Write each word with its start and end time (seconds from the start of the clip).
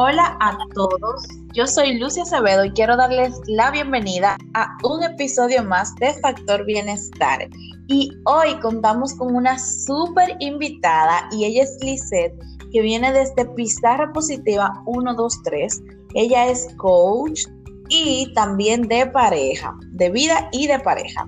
Hola 0.00 0.36
a 0.38 0.56
todos, 0.76 1.26
yo 1.54 1.66
soy 1.66 1.98
Lucia 1.98 2.22
Acevedo 2.22 2.64
y 2.64 2.70
quiero 2.70 2.96
darles 2.96 3.34
la 3.48 3.72
bienvenida 3.72 4.38
a 4.54 4.78
un 4.84 5.02
episodio 5.02 5.64
más 5.64 5.92
de 5.96 6.14
Factor 6.20 6.64
Bienestar. 6.64 7.48
Y 7.88 8.12
hoy 8.24 8.56
contamos 8.60 9.14
con 9.14 9.34
una 9.34 9.58
súper 9.58 10.36
invitada 10.38 11.28
y 11.32 11.46
ella 11.46 11.64
es 11.64 11.76
Lisette, 11.80 12.32
que 12.70 12.80
viene 12.80 13.12
desde 13.12 13.44
Pizarra 13.56 14.12
Positiva 14.12 14.72
123. 14.84 15.82
Ella 16.14 16.46
es 16.46 16.72
coach 16.76 17.46
y 17.88 18.32
también 18.34 18.82
de 18.82 19.04
pareja, 19.06 19.74
de 19.94 20.10
vida 20.10 20.48
y 20.52 20.68
de 20.68 20.78
pareja. 20.78 21.26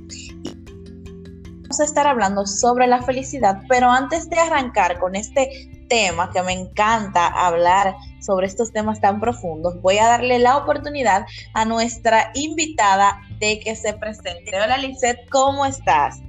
Vamos 1.63 1.81
a 1.81 1.85
estar 1.85 2.07
hablando 2.07 2.47
sobre 2.47 2.87
la 2.87 3.03
felicidad, 3.03 3.63
pero 3.69 3.91
antes 3.91 4.31
de 4.31 4.39
arrancar 4.39 5.01
con 5.01 5.17
este 5.17 5.51
tema 5.89 6.31
que 6.31 6.41
me 6.43 6.53
encanta 6.53 7.27
hablar 7.27 7.97
sobre 8.21 8.47
estos 8.47 8.73
temas 8.73 9.01
tan 9.01 9.21
profundos, 9.21 9.81
voy 9.81 9.99
a 9.99 10.07
darle 10.07 10.39
la 10.39 10.57
oportunidad 10.57 11.27
a 11.55 11.65
nuestra 11.65 12.31
invitada 12.35 13.21
de 13.39 13.61
que 13.61 13.75
se 13.75 13.95
presente. 13.95 14.51
Hola 14.63 14.79
Lizeth, 14.79 15.29
¿cómo 15.31 15.67
estás? 15.67 16.21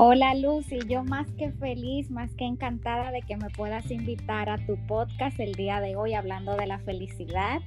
Hola 0.00 0.32
Lucy, 0.36 0.78
yo 0.88 1.02
más 1.02 1.26
que 1.32 1.50
feliz, 1.50 2.08
más 2.08 2.32
que 2.36 2.44
encantada 2.44 3.10
de 3.10 3.20
que 3.22 3.36
me 3.36 3.50
puedas 3.50 3.90
invitar 3.90 4.48
a 4.48 4.64
tu 4.64 4.76
podcast 4.86 5.40
el 5.40 5.56
día 5.56 5.80
de 5.80 5.96
hoy 5.96 6.14
hablando 6.14 6.54
de 6.54 6.68
la 6.68 6.78
felicidad. 6.78 7.60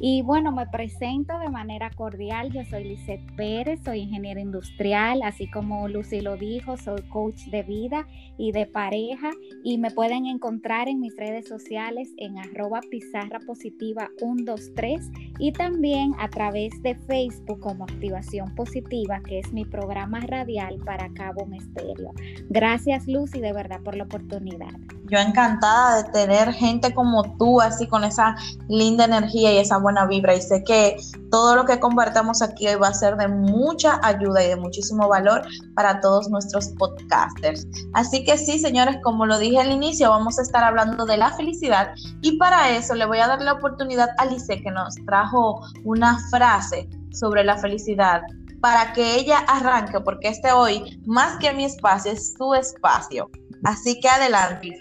Y 0.00 0.20
bueno, 0.22 0.50
me 0.50 0.66
presento 0.66 1.38
de 1.38 1.48
manera 1.48 1.90
cordial, 1.90 2.52
yo 2.52 2.64
soy 2.64 2.84
Lisette 2.84 3.34
Pérez, 3.36 3.80
soy 3.84 4.00
ingeniera 4.00 4.40
industrial, 4.40 5.22
así 5.22 5.48
como 5.48 5.86
Lucy 5.86 6.20
lo 6.22 6.36
dijo, 6.36 6.76
soy 6.76 7.02
coach 7.02 7.44
de 7.46 7.62
vida 7.62 8.08
y 8.36 8.50
de 8.50 8.66
pareja. 8.66 9.30
Y 9.62 9.78
me 9.78 9.92
pueden 9.92 10.26
encontrar 10.26 10.88
en 10.88 10.98
mis 10.98 11.16
redes 11.16 11.46
sociales 11.46 12.12
en 12.16 12.36
arroba 12.36 12.80
pizarra 12.90 13.38
positiva 13.46 14.10
123 14.18 15.08
y 15.38 15.52
también 15.52 16.14
a 16.18 16.28
través 16.30 16.82
de 16.82 16.96
Facebook 16.96 17.60
como 17.60 17.84
Activación 17.84 18.54
Positiva, 18.56 19.20
que 19.22 19.38
es 19.38 19.52
mi 19.52 19.64
programa 19.64 20.18
radial 20.20 20.78
para 20.84 21.08
Cabo 21.14 21.46
Gracias 22.48 23.06
Lucy 23.06 23.40
de 23.40 23.52
verdad 23.52 23.80
por 23.82 23.96
la 23.96 24.04
oportunidad. 24.04 24.70
Yo 25.08 25.18
encantada 25.18 26.02
de 26.02 26.10
tener 26.10 26.52
gente 26.52 26.92
como 26.94 27.36
tú, 27.36 27.60
así 27.60 27.86
con 27.86 28.02
esa 28.02 28.34
linda 28.68 29.04
energía 29.04 29.52
y 29.52 29.58
esa 29.58 29.78
buena 29.78 30.06
vibra. 30.06 30.34
Y 30.34 30.40
sé 30.40 30.64
que 30.64 30.96
todo 31.30 31.54
lo 31.54 31.64
que 31.64 31.78
compartamos 31.78 32.42
aquí 32.42 32.66
va 32.74 32.88
a 32.88 32.94
ser 32.94 33.16
de 33.16 33.28
mucha 33.28 34.00
ayuda 34.02 34.44
y 34.44 34.48
de 34.48 34.56
muchísimo 34.56 35.08
valor 35.08 35.42
para 35.74 36.00
todos 36.00 36.28
nuestros 36.28 36.68
podcasters. 36.78 37.66
Así 37.94 38.24
que 38.24 38.36
sí, 38.36 38.58
señores, 38.58 38.96
como 39.02 39.26
lo 39.26 39.38
dije 39.38 39.58
al 39.58 39.70
inicio, 39.70 40.10
vamos 40.10 40.38
a 40.38 40.42
estar 40.42 40.64
hablando 40.64 41.04
de 41.06 41.16
la 41.16 41.32
felicidad. 41.36 41.92
Y 42.22 42.36
para 42.38 42.76
eso 42.76 42.94
le 42.94 43.06
voy 43.06 43.18
a 43.18 43.28
dar 43.28 43.42
la 43.42 43.52
oportunidad 43.54 44.08
a 44.18 44.26
Lice, 44.26 44.60
que 44.60 44.70
nos 44.70 44.94
trajo 45.06 45.60
una 45.84 46.18
frase 46.30 46.88
sobre 47.12 47.44
la 47.44 47.56
felicidad 47.58 48.22
para 48.60 48.92
que 48.92 49.16
ella 49.16 49.38
arranque, 49.38 50.00
porque 50.00 50.28
este 50.28 50.52
hoy, 50.52 51.00
más 51.06 51.36
que 51.38 51.52
mi 51.52 51.64
espacio, 51.64 52.12
es 52.12 52.34
su 52.34 52.54
espacio. 52.54 53.30
Así 53.64 53.98
que 54.00 54.08
adelante. 54.08 54.80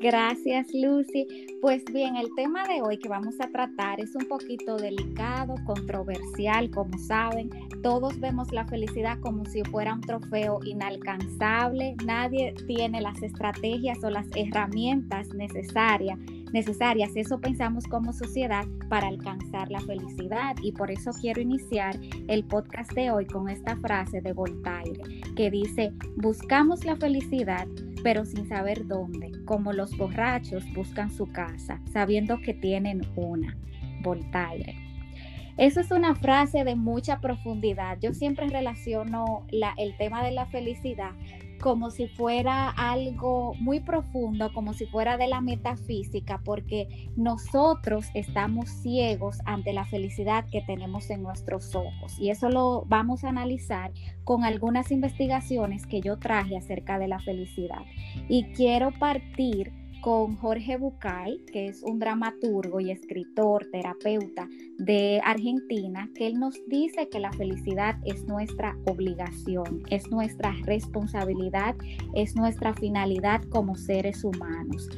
Gracias, 0.00 0.66
Lucy. 0.74 1.26
Pues 1.60 1.84
bien, 1.92 2.16
el 2.16 2.28
tema 2.34 2.64
de 2.64 2.82
hoy 2.82 2.98
que 2.98 3.08
vamos 3.08 3.36
a 3.40 3.48
tratar 3.50 4.00
es 4.00 4.14
un 4.16 4.26
poquito 4.26 4.76
delicado, 4.76 5.54
controversial, 5.64 6.70
como 6.70 6.98
saben. 6.98 7.50
Todos 7.84 8.18
vemos 8.18 8.50
la 8.52 8.66
felicidad 8.66 9.20
como 9.20 9.44
si 9.44 9.62
fuera 9.62 9.94
un 9.94 10.00
trofeo 10.00 10.58
inalcanzable. 10.64 11.94
Nadie 12.04 12.52
tiene 12.66 13.00
las 13.00 13.22
estrategias 13.22 14.02
o 14.02 14.10
las 14.10 14.26
herramientas 14.34 15.28
necesarias 15.34 16.18
necesarias. 16.52 17.10
Eso 17.14 17.40
pensamos 17.40 17.86
como 17.86 18.12
sociedad 18.12 18.64
para 18.88 19.08
alcanzar 19.08 19.70
la 19.70 19.80
felicidad 19.80 20.56
y 20.62 20.72
por 20.72 20.90
eso 20.90 21.10
quiero 21.20 21.40
iniciar 21.40 21.98
el 22.28 22.44
podcast 22.44 22.92
de 22.92 23.10
hoy 23.10 23.26
con 23.26 23.48
esta 23.48 23.76
frase 23.76 24.20
de 24.20 24.32
Voltaire 24.32 25.00
que 25.36 25.50
dice, 25.50 25.92
buscamos 26.16 26.84
la 26.84 26.96
felicidad 26.96 27.66
pero 28.02 28.24
sin 28.24 28.48
saber 28.48 28.86
dónde, 28.86 29.30
como 29.44 29.72
los 29.72 29.96
borrachos 29.96 30.64
buscan 30.74 31.10
su 31.10 31.30
casa, 31.30 31.80
sabiendo 31.92 32.40
que 32.40 32.54
tienen 32.54 33.02
una. 33.16 33.56
Voltaire. 34.02 34.74
Eso 35.58 35.80
es 35.80 35.90
una 35.90 36.14
frase 36.14 36.64
de 36.64 36.74
mucha 36.74 37.20
profundidad. 37.20 37.98
Yo 38.00 38.12
siempre 38.12 38.48
relaciono 38.48 39.46
la, 39.50 39.74
el 39.76 39.96
tema 39.96 40.24
de 40.24 40.32
la 40.32 40.46
felicidad 40.46 41.12
como 41.62 41.92
si 41.92 42.08
fuera 42.08 42.70
algo 42.70 43.54
muy 43.54 43.78
profundo, 43.78 44.52
como 44.52 44.74
si 44.74 44.84
fuera 44.86 45.16
de 45.16 45.28
la 45.28 45.40
metafísica, 45.40 46.42
porque 46.44 47.08
nosotros 47.16 48.06
estamos 48.14 48.68
ciegos 48.68 49.38
ante 49.44 49.72
la 49.72 49.84
felicidad 49.84 50.44
que 50.50 50.62
tenemos 50.62 51.08
en 51.08 51.22
nuestros 51.22 51.74
ojos. 51.76 52.18
Y 52.18 52.30
eso 52.30 52.50
lo 52.50 52.84
vamos 52.88 53.22
a 53.22 53.28
analizar 53.28 53.92
con 54.24 54.42
algunas 54.42 54.90
investigaciones 54.90 55.86
que 55.86 56.00
yo 56.00 56.18
traje 56.18 56.56
acerca 56.56 56.98
de 56.98 57.06
la 57.06 57.20
felicidad. 57.20 57.82
Y 58.28 58.44
quiero 58.54 58.90
partir 58.98 59.72
con 60.02 60.36
Jorge 60.36 60.76
Bucay, 60.76 61.38
que 61.46 61.68
es 61.68 61.82
un 61.82 62.00
dramaturgo 62.00 62.80
y 62.80 62.90
escritor, 62.90 63.68
terapeuta 63.70 64.48
de 64.78 65.20
Argentina, 65.24 66.10
que 66.14 66.26
él 66.26 66.40
nos 66.40 66.60
dice 66.66 67.08
que 67.08 67.20
la 67.20 67.32
felicidad 67.32 67.96
es 68.04 68.24
nuestra 68.24 68.76
obligación, 68.86 69.84
es 69.90 70.10
nuestra 70.10 70.54
responsabilidad, 70.64 71.76
es 72.14 72.34
nuestra 72.34 72.74
finalidad 72.74 73.42
como 73.44 73.76
seres 73.76 74.24
humanos. 74.24 74.88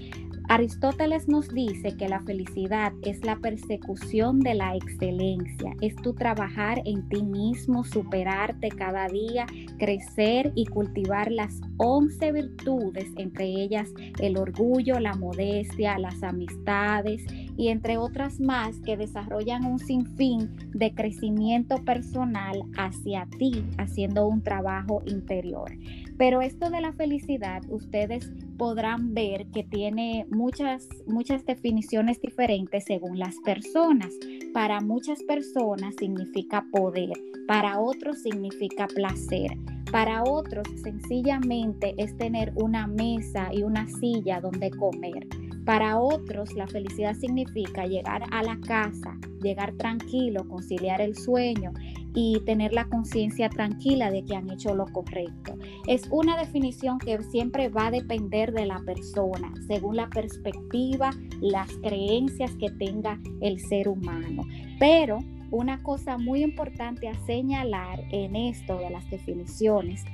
Aristóteles 0.47 1.27
nos 1.27 1.49
dice 1.49 1.97
que 1.97 2.07
la 2.07 2.21
felicidad 2.21 2.93
es 3.03 3.25
la 3.25 3.37
persecución 3.37 4.41
de 4.41 4.55
la 4.55 4.77
excelencia, 4.77 5.73
es 5.81 5.97
tu 5.97 6.13
trabajar 6.13 6.83
en 6.85 7.09
ti 7.09 7.23
mismo, 7.23 7.83
superarte 7.83 8.69
cada 8.69 9.09
día, 9.09 9.47
crecer 9.79 10.53
y 10.55 10.67
cultivar 10.67 11.33
las 11.33 11.63
once 11.79 12.31
virtudes, 12.31 13.11
entre 13.17 13.47
ellas 13.47 13.89
el 14.21 14.37
orgullo, 14.37 15.01
la 15.01 15.15
modestia, 15.15 15.99
las 15.99 16.23
amistades 16.23 17.25
y 17.57 17.69
entre 17.69 17.97
otras 17.97 18.39
más 18.39 18.79
que 18.81 18.99
desarrollan 18.99 19.65
un 19.65 19.79
sinfín 19.79 20.55
de 20.75 20.95
crecimiento 20.95 21.83
personal 21.85 22.65
hacia 22.77 23.27
ti, 23.39 23.65
haciendo 23.79 24.27
un 24.27 24.43
trabajo 24.43 25.03
interior. 25.07 25.73
Pero 26.17 26.43
esto 26.43 26.71
de 26.71 26.81
la 26.81 26.93
felicidad, 26.93 27.63
ustedes 27.69 28.31
podrán 28.57 29.15
ver 29.15 29.47
que 29.47 29.65
tiene 29.65 30.27
muchas, 30.31 30.89
muchas 31.07 31.45
definiciones 31.45 32.21
diferentes 32.21 32.85
según 32.85 33.19
las 33.19 33.37
personas. 33.45 34.11
Para 34.53 34.81
muchas 34.81 35.23
personas 35.25 35.95
significa 35.99 36.65
poder, 36.71 37.13
para 37.49 37.81
otros 37.81 38.23
significa 38.23 38.87
placer, 38.87 39.59
para 39.91 40.23
otros 40.23 40.67
sencillamente 40.83 41.95
es 41.99 42.17
tener 42.17 42.53
una 42.57 42.87
mesa 42.87 43.51
y 43.53 43.63
una 43.63 43.87
silla 43.87 44.41
donde 44.41 44.71
comer. 44.71 45.27
Para 45.65 45.99
otros 45.99 46.53
la 46.55 46.67
felicidad 46.67 47.15
significa 47.15 47.87
llegar 47.87 48.25
a 48.31 48.43
la 48.43 48.59
casa, 48.61 49.19
llegar 49.43 49.73
tranquilo, 49.77 50.47
conciliar 50.47 51.01
el 51.01 51.17
sueño 51.17 51.73
y 52.15 52.41
tener 52.45 52.73
la 52.73 52.85
conciencia 52.85 53.49
tranquila 53.49 54.11
de 54.11 54.25
que 54.25 54.37
han 54.37 54.51
hecho 54.51 54.75
lo 54.75 54.87
correcto. 54.87 55.57
Es 55.87 56.07
una 56.11 56.37
definición 56.37 56.99
que 56.99 57.21
siempre 57.23 57.69
va 57.69 57.87
a 57.87 57.91
depender 57.91 58.53
de 58.53 58.67
la 58.67 58.79
persona, 58.81 59.53
según 59.67 59.97
la 59.97 60.09
perspectiva, 60.11 61.11
las 61.41 61.69
creencias 61.83 62.53
que 62.57 62.71
tenga 62.71 63.19
el 63.41 63.59
ser 63.59 63.89
humano. 63.89 64.43
Pero 64.79 65.19
una 65.51 65.83
cosa 65.83 66.19
muy 66.19 66.43
importante 66.43 67.09
a 67.09 67.15
señalar 67.27 68.01
en 68.11 68.37
esto 68.37 68.77
de 68.79 68.91
las 68.91 69.09
definiciones 69.11 70.05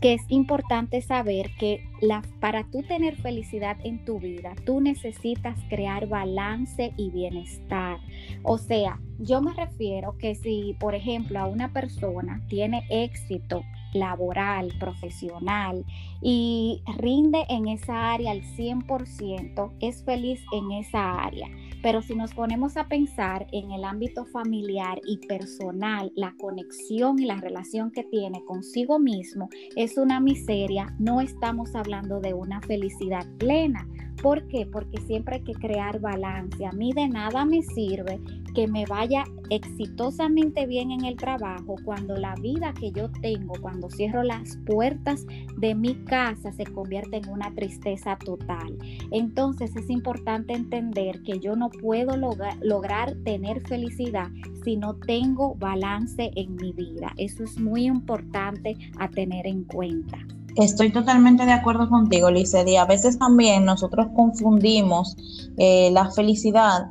que 0.00 0.14
es 0.14 0.22
importante 0.28 1.02
saber 1.02 1.50
que 1.58 1.84
la, 2.00 2.22
para 2.40 2.64
tú 2.64 2.82
tener 2.82 3.16
felicidad 3.16 3.76
en 3.84 4.04
tu 4.04 4.18
vida, 4.18 4.54
tú 4.64 4.80
necesitas 4.80 5.58
crear 5.68 6.08
balance 6.08 6.92
y 6.96 7.10
bienestar. 7.10 7.98
O 8.42 8.56
sea, 8.56 8.98
yo 9.18 9.42
me 9.42 9.52
refiero 9.52 10.16
que 10.16 10.34
si, 10.34 10.74
por 10.80 10.94
ejemplo, 10.94 11.38
a 11.38 11.46
una 11.46 11.72
persona 11.72 12.40
tiene 12.48 12.84
éxito 12.88 13.62
laboral, 13.92 14.72
profesional 14.78 15.84
y 16.22 16.82
rinde 16.98 17.44
en 17.48 17.68
esa 17.68 18.12
área 18.12 18.32
al 18.32 18.42
100%, 18.42 19.72
es 19.80 20.04
feliz 20.04 20.40
en 20.52 20.70
esa 20.72 21.22
área 21.22 21.48
Pero 21.82 22.02
si 22.02 22.14
nos 22.14 22.34
ponemos 22.34 22.76
a 22.76 22.88
pensar 22.88 23.46
en 23.52 23.70
el 23.70 23.84
ámbito 23.84 24.26
familiar 24.26 25.00
y 25.06 25.18
personal, 25.26 26.12
la 26.14 26.34
conexión 26.38 27.18
y 27.18 27.24
la 27.24 27.36
relación 27.36 27.90
que 27.90 28.04
tiene 28.04 28.44
consigo 28.44 28.98
mismo 28.98 29.48
es 29.76 29.96
una 29.96 30.20
miseria, 30.20 30.94
no 30.98 31.20
estamos 31.20 31.74
hablando 31.74 32.20
de 32.20 32.34
una 32.34 32.60
felicidad 32.60 33.26
plena. 33.38 33.86
¿Por 34.22 34.46
qué? 34.48 34.66
Porque 34.66 35.00
siempre 35.00 35.36
hay 35.36 35.44
que 35.44 35.54
crear 35.54 35.98
balance. 35.98 36.66
A 36.66 36.72
mí 36.72 36.92
de 36.92 37.08
nada 37.08 37.46
me 37.46 37.62
sirve 37.62 38.20
que 38.54 38.66
me 38.66 38.84
vaya 38.84 39.24
exitosamente 39.48 40.66
bien 40.66 40.90
en 40.90 41.04
el 41.04 41.16
trabajo 41.16 41.76
cuando 41.84 42.16
la 42.16 42.34
vida 42.36 42.74
que 42.78 42.92
yo 42.92 43.10
tengo, 43.22 43.54
cuando 43.60 43.88
cierro 43.88 44.22
las 44.22 44.58
puertas 44.66 45.26
de 45.58 45.74
mi 45.74 45.94
casa, 46.10 46.50
se 46.52 46.64
convierte 46.64 47.18
en 47.18 47.28
una 47.28 47.54
tristeza 47.54 48.16
total. 48.16 48.76
Entonces 49.12 49.74
es 49.76 49.88
importante 49.88 50.54
entender 50.54 51.22
que 51.22 51.38
yo 51.38 51.54
no 51.54 51.70
puedo 51.70 52.16
lograr 52.16 53.14
tener 53.24 53.66
felicidad 53.66 54.28
si 54.64 54.76
no 54.76 54.96
tengo 54.96 55.54
balance 55.54 56.32
en 56.34 56.56
mi 56.56 56.72
vida. 56.72 57.12
Eso 57.16 57.44
es 57.44 57.58
muy 57.60 57.84
importante 57.84 58.76
a 58.98 59.08
tener 59.08 59.46
en 59.46 59.62
cuenta. 59.64 60.18
Estoy 60.56 60.90
totalmente 60.90 61.46
de 61.46 61.52
acuerdo 61.52 61.88
contigo, 61.88 62.28
Licedi. 62.28 62.74
A 62.76 62.84
veces 62.84 63.16
también 63.16 63.64
nosotros 63.64 64.08
confundimos 64.16 65.16
eh, 65.58 65.90
la 65.92 66.10
felicidad 66.10 66.90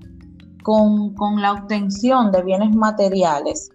con, 0.63 1.41
la 1.41 1.53
obtención 1.53 2.31
de 2.31 2.41
bienes 2.41 2.73
materiales. 2.73 3.69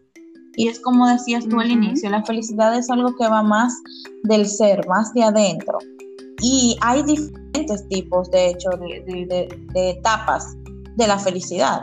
Y 0.56 0.68
es 0.68 0.80
como 0.80 1.08
decías 1.08 1.46
tú 1.48 1.60
al 1.60 1.70
inicio, 1.70 2.10
la 2.10 2.24
felicidad 2.24 2.76
es 2.76 2.88
algo 2.90 3.14
que 3.16 3.26
va 3.26 3.42
más 3.42 3.82
del 4.22 4.46
ser, 4.46 4.86
más 4.88 5.12
de 5.14 5.24
adentro. 5.24 5.78
Y 6.40 6.76
hay 6.80 7.02
diferentes 7.02 7.88
tipos, 7.88 8.30
de 8.30 8.50
hecho, 8.50 8.70
de, 8.70 9.48
etapas 9.74 10.56
de 10.96 11.06
la 11.06 11.18
felicidad. 11.18 11.82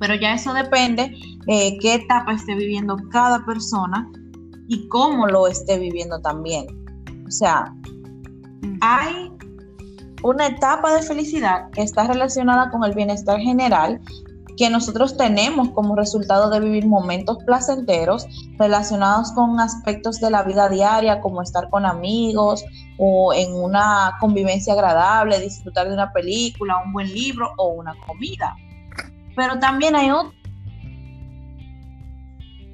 Pero 0.00 0.14
ya 0.14 0.34
eso 0.34 0.52
depende 0.52 1.14
eh, 1.46 1.78
qué 1.80 1.94
etapa 1.94 2.32
esté 2.32 2.54
viviendo 2.54 2.96
cada 3.10 3.44
persona 3.44 4.10
y 4.68 4.88
cómo 4.88 5.26
lo 5.26 5.46
esté 5.46 5.78
viviendo 5.78 6.20
también. 6.20 6.66
O 7.26 7.30
sea, 7.30 7.72
hay 8.80 9.30
una 10.22 10.48
etapa 10.48 10.94
de 10.94 11.02
felicidad 11.02 11.70
que 11.70 11.82
está 11.82 12.06
relacionada 12.06 12.70
con 12.70 12.84
el 12.84 12.94
bienestar 12.94 13.38
general 13.40 14.00
que 14.56 14.70
nosotros 14.70 15.16
tenemos 15.16 15.70
como 15.70 15.96
resultado 15.96 16.50
de 16.50 16.60
vivir 16.60 16.86
momentos 16.86 17.38
placenteros 17.44 18.26
relacionados 18.58 19.32
con 19.32 19.60
aspectos 19.60 20.20
de 20.20 20.30
la 20.30 20.42
vida 20.42 20.68
diaria, 20.68 21.20
como 21.20 21.42
estar 21.42 21.70
con 21.70 21.86
amigos 21.86 22.64
o 22.98 23.32
en 23.32 23.54
una 23.54 24.16
convivencia 24.20 24.72
agradable, 24.72 25.40
disfrutar 25.40 25.88
de 25.88 25.94
una 25.94 26.12
película, 26.12 26.82
un 26.84 26.92
buen 26.92 27.12
libro 27.12 27.50
o 27.56 27.68
una 27.68 27.94
comida. 28.06 28.56
Pero 29.36 29.58
también 29.58 29.96
hay 29.96 30.10
otro 30.10 30.32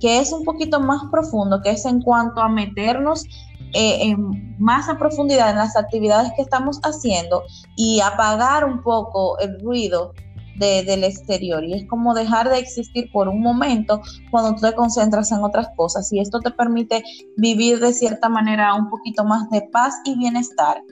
que 0.01 0.19
es 0.19 0.33
un 0.33 0.45
poquito 0.45 0.81
más 0.81 1.03
profundo, 1.11 1.63
que 1.63 1.71
es 1.71 1.85
en 1.87 2.03
cuanto 2.03 2.41
a 2.41 2.49
meternos 2.49 3.25
eh, 3.73 4.09
en 4.09 4.57
más 4.59 4.89
a 4.89 4.99
profundidad 4.99 5.51
en 5.51 5.57
las 5.57 5.77
actividades 5.77 6.33
que 6.37 6.43
estamos 6.43 6.81
haciendo 6.83 7.43
y 7.77 8.01
apagar 8.01 8.65
un 8.65 8.83
poco 8.83 9.39
el 9.39 9.61
ruido 9.61 10.13
del 10.59 11.05
exterior. 11.05 11.65
Y 11.65 11.75
es 11.75 11.89
como 11.89 12.15
dejar 12.15 12.49
de 12.49 12.59
existir 12.59 13.11
por 13.13 13.29
un 13.29 13.41
momento 13.41 14.01
cuando 14.31 14.55
tú 14.55 14.63
te 14.63 14.75
concentras 14.75 15.33
en 15.33 15.43
otras 15.43 15.69
cosas. 15.77 16.13
Y 16.13 16.21
esto 16.21 16.41
te 16.41 16.51
permite 16.51 17.03
vivir 17.37 17.81
de 17.81 17.93
cierta 17.93 18.29
manera 18.29 18.75
un 18.75 18.89
poquito 18.91 19.25
más 19.25 19.49
de 19.51 19.63
paz 19.73 19.95
y 20.05 20.17
bienestar. 20.17 20.83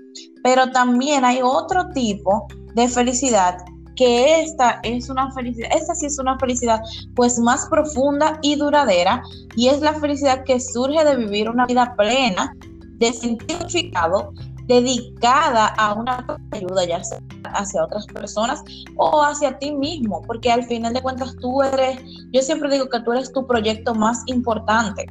Pero 0.43 0.71
también 0.71 1.25
hay 1.25 1.41
otro 1.43 1.89
tipo 1.91 2.47
de 2.75 2.89
felicidad 2.89 3.57
que 3.97 4.43
esta 4.43 4.81
es 4.83 5.09
una 5.09 5.31
felicidad, 5.33 5.71
esta 5.75 5.95
sí 5.95 6.07
es 6.07 6.19
una 6.19 6.39
felicidad 6.39 6.81
pues 7.15 7.39
más 7.39 7.67
profunda 7.67 8.39
y 8.43 8.57
duradera 8.57 9.23
y 9.57 9.69
es 9.69 9.81
la 9.81 9.95
felicidad 9.95 10.45
que 10.45 10.61
surge 10.61 11.05
de 11.05 11.17
vivir 11.17 11.49
una 11.49 11.67
vida 11.67 11.95
plena, 11.97 12.53
de 12.99 13.13
significado, 13.13 14.33
dedicada 14.67 15.69
a 15.69 15.95
una 15.95 16.25
ayuda 16.53 16.87
ya 16.87 17.03
sea 17.05 17.21
hacia 17.55 17.85
otras 17.85 18.07
personas 18.07 18.63
o 18.97 19.23
hacia 19.23 19.59
ti 19.59 19.73
mismo, 19.73 20.23
porque 20.23 20.51
al 20.51 20.65
final 20.65 20.95
de 20.95 21.03
cuentas 21.03 21.37
tú 21.41 21.63
eres, 21.63 22.03
yo 22.33 22.43
siempre 22.43 22.71
digo 22.71 22.89
que 22.89 23.01
tú 23.01 23.13
eres 23.13 23.33
tu 23.33 23.47
proyecto 23.47 23.95
más 23.95 24.23
importante. 24.27 25.07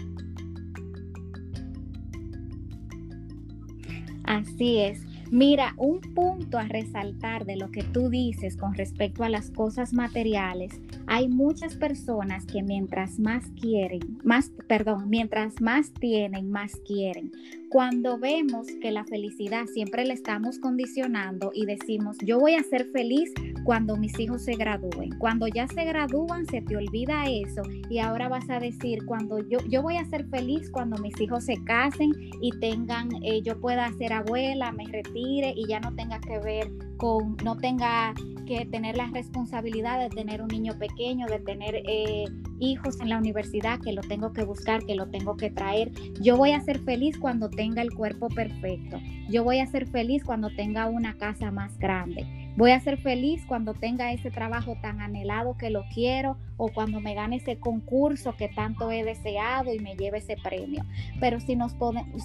Así 4.26 4.80
es. 4.80 5.02
Mira, 5.32 5.74
un 5.78 6.00
punto 6.00 6.60
a 6.60 6.66
resaltar 6.66 7.46
de 7.46 7.56
lo 7.56 7.72
que 7.72 7.82
tú 7.82 8.10
dices 8.10 8.56
con 8.56 8.76
respecto 8.76 9.24
a 9.24 9.30
las 9.30 9.50
cosas 9.50 9.92
materiales, 9.92 10.80
hay 11.08 11.28
muchas 11.28 11.76
personas 11.76 12.46
que 12.46 12.62
mientras 12.62 13.18
más 13.18 13.44
quieren, 13.60 14.20
más, 14.24 14.52
perdón, 14.68 15.10
mientras 15.10 15.60
más 15.60 15.92
tienen, 15.92 16.52
más 16.52 16.74
quieren. 16.86 17.32
Cuando 17.74 18.20
vemos 18.20 18.68
que 18.84 18.92
la 18.92 19.04
felicidad 19.04 19.66
siempre 19.66 20.06
le 20.06 20.14
estamos 20.14 20.60
condicionando 20.60 21.50
y 21.56 21.66
decimos, 21.66 22.18
yo 22.24 22.40
voy 22.40 22.54
a 22.54 22.62
ser 22.62 22.86
feliz 22.92 23.34
cuando 23.64 23.98
mis 23.98 24.20
hijos 24.20 24.44
se 24.44 24.54
gradúen. 24.54 25.18
Cuando 25.18 25.48
ya 25.48 25.68
se 25.68 25.84
gradúan, 25.84 26.46
se 26.46 26.62
te 26.62 26.78
olvida 26.78 27.25
eso 27.25 27.64
y 27.90 27.98
ahora 27.98 28.30
vas 28.30 28.48
a 28.52 28.60
decir, 28.60 29.04
cuando 29.08 29.40
yo, 29.50 29.58
yo 29.68 29.81
voy 29.81 29.98
a 29.98 30.06
ser 30.06 30.28
feliz 30.28 30.70
cuando 30.70 31.02
mis 31.02 31.20
hijos 31.20 31.46
se 31.46 31.56
casen 31.64 32.12
y 32.42 32.52
tengan, 32.60 33.10
eh, 33.24 33.42
yo 33.42 33.60
pueda 33.60 33.92
ser 33.94 34.14
abuela, 34.14 34.72
me 34.72 34.86
retire 34.86 35.56
y 35.56 35.68
ya 35.68 35.80
no 35.80 35.96
tenga 35.96 36.20
que 36.20 36.38
ver 36.38 36.72
con, 37.04 37.36
no 37.44 37.58
tenga 37.58 38.14
que 38.48 38.66
tener 38.66 38.96
la 38.96 39.08
responsabilidad 39.08 40.00
de 40.00 40.10
tener 40.10 40.42
un 40.42 40.48
niño 40.48 40.78
pequeño, 40.80 41.28
de 41.28 41.40
tener 41.40 41.84
eh, 41.86 42.24
hijos 42.60 43.02
en 43.02 43.10
la 43.10 43.18
universidad, 43.18 43.82
que 43.82 43.92
lo 43.92 44.02
tengo 44.02 44.32
que 44.32 44.46
buscar, 44.46 44.86
que 44.86 44.96
lo 44.96 45.10
tengo 45.10 45.36
que 45.36 45.52
traer. 45.52 45.92
Yo 46.22 46.38
voy 46.38 46.52
a 46.52 46.62
ser 46.62 46.80
feliz 46.80 47.18
cuando 47.18 47.50
tenga 47.50 47.82
el 47.82 47.94
cuerpo 47.94 48.30
perfecto. 48.30 49.02
Yo 49.30 49.44
voy 49.44 49.60
a 49.60 49.68
ser 49.68 49.86
feliz 49.88 50.24
cuando 50.24 50.50
tenga 50.56 50.88
una 50.88 51.18
casa 51.18 51.52
más 51.52 51.78
grande. 51.78 52.43
Voy 52.56 52.72
a 52.72 52.80
ser 52.80 52.98
feliz 52.98 53.44
cuando 53.48 53.74
tenga 53.74 54.12
ese 54.12 54.30
trabajo 54.30 54.78
tan 54.82 55.02
anhelado 55.02 55.58
que 55.58 55.72
lo 55.72 55.86
quiero 55.94 56.38
o 56.58 56.70
cuando 56.70 57.00
me 57.02 57.16
gane 57.16 57.38
ese 57.38 57.58
concurso 57.58 58.36
que 58.38 58.48
tanto 58.48 58.92
he 58.92 59.04
deseado 59.04 59.74
y 59.74 59.80
me 59.80 59.96
lleve 59.96 60.20
ese 60.20 60.38
premio. 60.38 60.84
Pero 61.20 61.40
si 61.40 61.56
nos, 61.56 61.76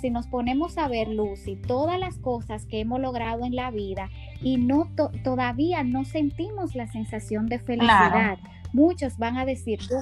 si 0.00 0.10
nos 0.10 0.26
ponemos 0.26 0.76
a 0.76 0.86
ver, 0.86 1.08
Lucy, 1.08 1.56
todas 1.56 1.98
las 1.98 2.18
cosas 2.18 2.66
que 2.66 2.80
hemos 2.80 3.00
logrado 3.00 3.46
en 3.46 3.56
la 3.56 3.70
vida 3.70 4.10
y 4.42 4.58
no 4.58 4.90
todavía 5.24 5.82
no 5.82 6.04
sentimos 6.04 6.74
la 6.74 6.86
sensación 6.88 7.46
de 7.46 7.58
felicidad, 7.58 8.38
muchos 8.74 9.16
van 9.16 9.38
a 9.38 9.46
decir, 9.46 9.78
yo 9.80 9.96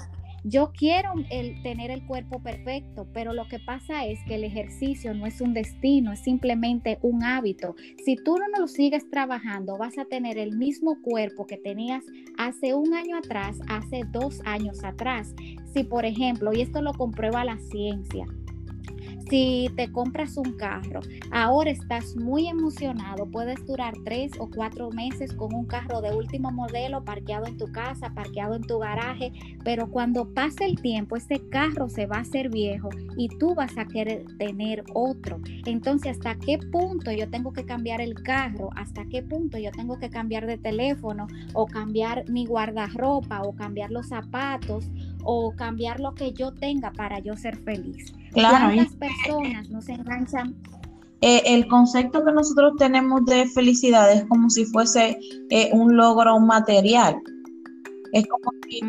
quiero 0.72 1.12
el, 1.30 1.60
tener 1.62 1.90
el 1.90 2.06
cuerpo 2.06 2.40
perfecto, 2.40 3.08
pero 3.12 3.32
lo 3.32 3.48
que 3.48 3.58
pasa 3.58 4.06
es 4.06 4.20
que 4.28 4.36
el 4.36 4.44
ejercicio 4.44 5.12
no 5.12 5.26
es 5.26 5.40
un 5.40 5.54
destino, 5.54 6.12
es 6.12 6.20
simplemente 6.20 6.98
un 7.02 7.24
hábito. 7.24 7.74
Si 8.04 8.14
tú 8.14 8.36
no 8.36 8.60
lo 8.60 8.68
sigues 8.68 9.10
trabajando, 9.10 9.76
vas 9.76 9.98
a 9.98 10.04
tener 10.04 10.38
el 10.38 10.56
mismo 10.56 11.02
cuerpo 11.02 11.46
que 11.46 11.56
tenías 11.56 12.04
hace 12.38 12.74
un 12.74 12.94
año 12.94 13.16
atrás, 13.16 13.58
hace 13.68 14.02
dos 14.12 14.40
años 14.44 14.84
atrás. 14.84 15.34
Si, 15.74 15.82
por 15.82 16.04
ejemplo, 16.04 16.52
y 16.52 16.60
esto 16.60 16.80
lo 16.80 16.94
comprueba 16.94 17.44
la 17.44 17.58
ciencia, 17.58 18.26
si 19.28 19.70
te 19.76 19.90
compras 19.90 20.36
un 20.36 20.52
carro, 20.52 21.00
ahora 21.30 21.70
estás 21.70 22.16
muy 22.16 22.48
emocionado, 22.48 23.26
puedes 23.26 23.64
durar 23.66 23.94
tres 24.04 24.32
o 24.38 24.48
cuatro 24.48 24.90
meses 24.90 25.32
con 25.32 25.54
un 25.54 25.66
carro 25.66 26.00
de 26.00 26.14
último 26.14 26.50
modelo 26.50 27.04
parqueado 27.04 27.46
en 27.46 27.56
tu 27.56 27.70
casa, 27.72 28.12
parqueado 28.14 28.54
en 28.54 28.62
tu 28.62 28.78
garaje, 28.78 29.32
pero 29.64 29.90
cuando 29.90 30.32
pase 30.32 30.64
el 30.64 30.80
tiempo, 30.80 31.16
ese 31.16 31.40
carro 31.48 31.88
se 31.88 32.06
va 32.06 32.16
a 32.16 32.20
hacer 32.20 32.50
viejo 32.50 32.88
y 33.16 33.28
tú 33.38 33.54
vas 33.54 33.76
a 33.78 33.86
querer 33.86 34.24
tener 34.38 34.84
otro. 34.94 35.38
Entonces, 35.64 36.16
¿hasta 36.16 36.36
qué 36.36 36.58
punto 36.58 37.10
yo 37.10 37.28
tengo 37.28 37.52
que 37.52 37.64
cambiar 37.64 38.00
el 38.00 38.14
carro? 38.22 38.70
¿Hasta 38.76 39.04
qué 39.06 39.22
punto 39.22 39.58
yo 39.58 39.70
tengo 39.72 39.98
que 39.98 40.10
cambiar 40.10 40.46
de 40.46 40.58
teléfono 40.58 41.26
o 41.54 41.66
cambiar 41.66 42.28
mi 42.30 42.46
guardarropa 42.46 43.42
o 43.42 43.54
cambiar 43.54 43.90
los 43.90 44.08
zapatos 44.08 44.88
o 45.26 45.52
cambiar 45.54 46.00
lo 46.00 46.14
que 46.14 46.32
yo 46.32 46.52
tenga 46.52 46.92
para 46.92 47.18
yo 47.18 47.36
ser 47.36 47.56
feliz? 47.58 48.12
Claro. 48.32 48.74
¿Cuántas 48.74 48.96
personas 48.96 49.68
no 49.70 49.82
se 49.82 49.92
enganchan? 49.92 50.54
Eh, 51.22 51.42
el 51.46 51.66
concepto 51.66 52.24
que 52.24 52.32
nosotros 52.32 52.74
tenemos 52.78 53.24
de 53.24 53.46
felicidad 53.48 54.12
es 54.12 54.24
como 54.26 54.48
si 54.50 54.64
fuese 54.66 55.18
eh, 55.50 55.70
un 55.72 55.96
logro 55.96 56.38
material. 56.38 57.16
Es 58.12 58.26
como 58.28 58.50
si 58.68 58.80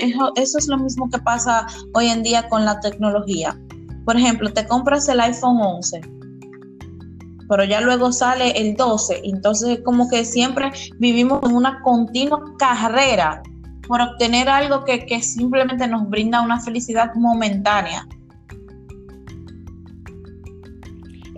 eso, 0.00 0.32
eso 0.36 0.58
es 0.58 0.68
lo 0.68 0.78
mismo 0.78 1.10
que 1.10 1.18
pasa 1.18 1.66
hoy 1.94 2.06
en 2.06 2.22
día 2.22 2.48
con 2.48 2.64
la 2.64 2.78
tecnología. 2.80 3.58
Por 4.04 4.16
ejemplo, 4.16 4.52
te 4.52 4.66
compras 4.66 5.08
el 5.08 5.20
iPhone 5.20 5.58
11, 5.60 6.00
pero 7.48 7.64
ya 7.64 7.80
luego 7.80 8.12
sale 8.12 8.50
el 8.50 8.76
12. 8.76 9.22
Entonces 9.24 9.78
es 9.78 9.84
como 9.84 10.08
que 10.08 10.24
siempre 10.24 10.70
vivimos 10.98 11.42
en 11.42 11.54
una 11.54 11.80
continua 11.82 12.40
carrera 12.58 13.42
por 13.86 14.00
obtener 14.00 14.48
algo 14.48 14.84
que, 14.84 15.20
simplemente 15.22 15.86
nos 15.86 16.08
brinda 16.08 16.40
una 16.40 16.60
felicidad 16.60 17.14
momentánea. 17.14 18.06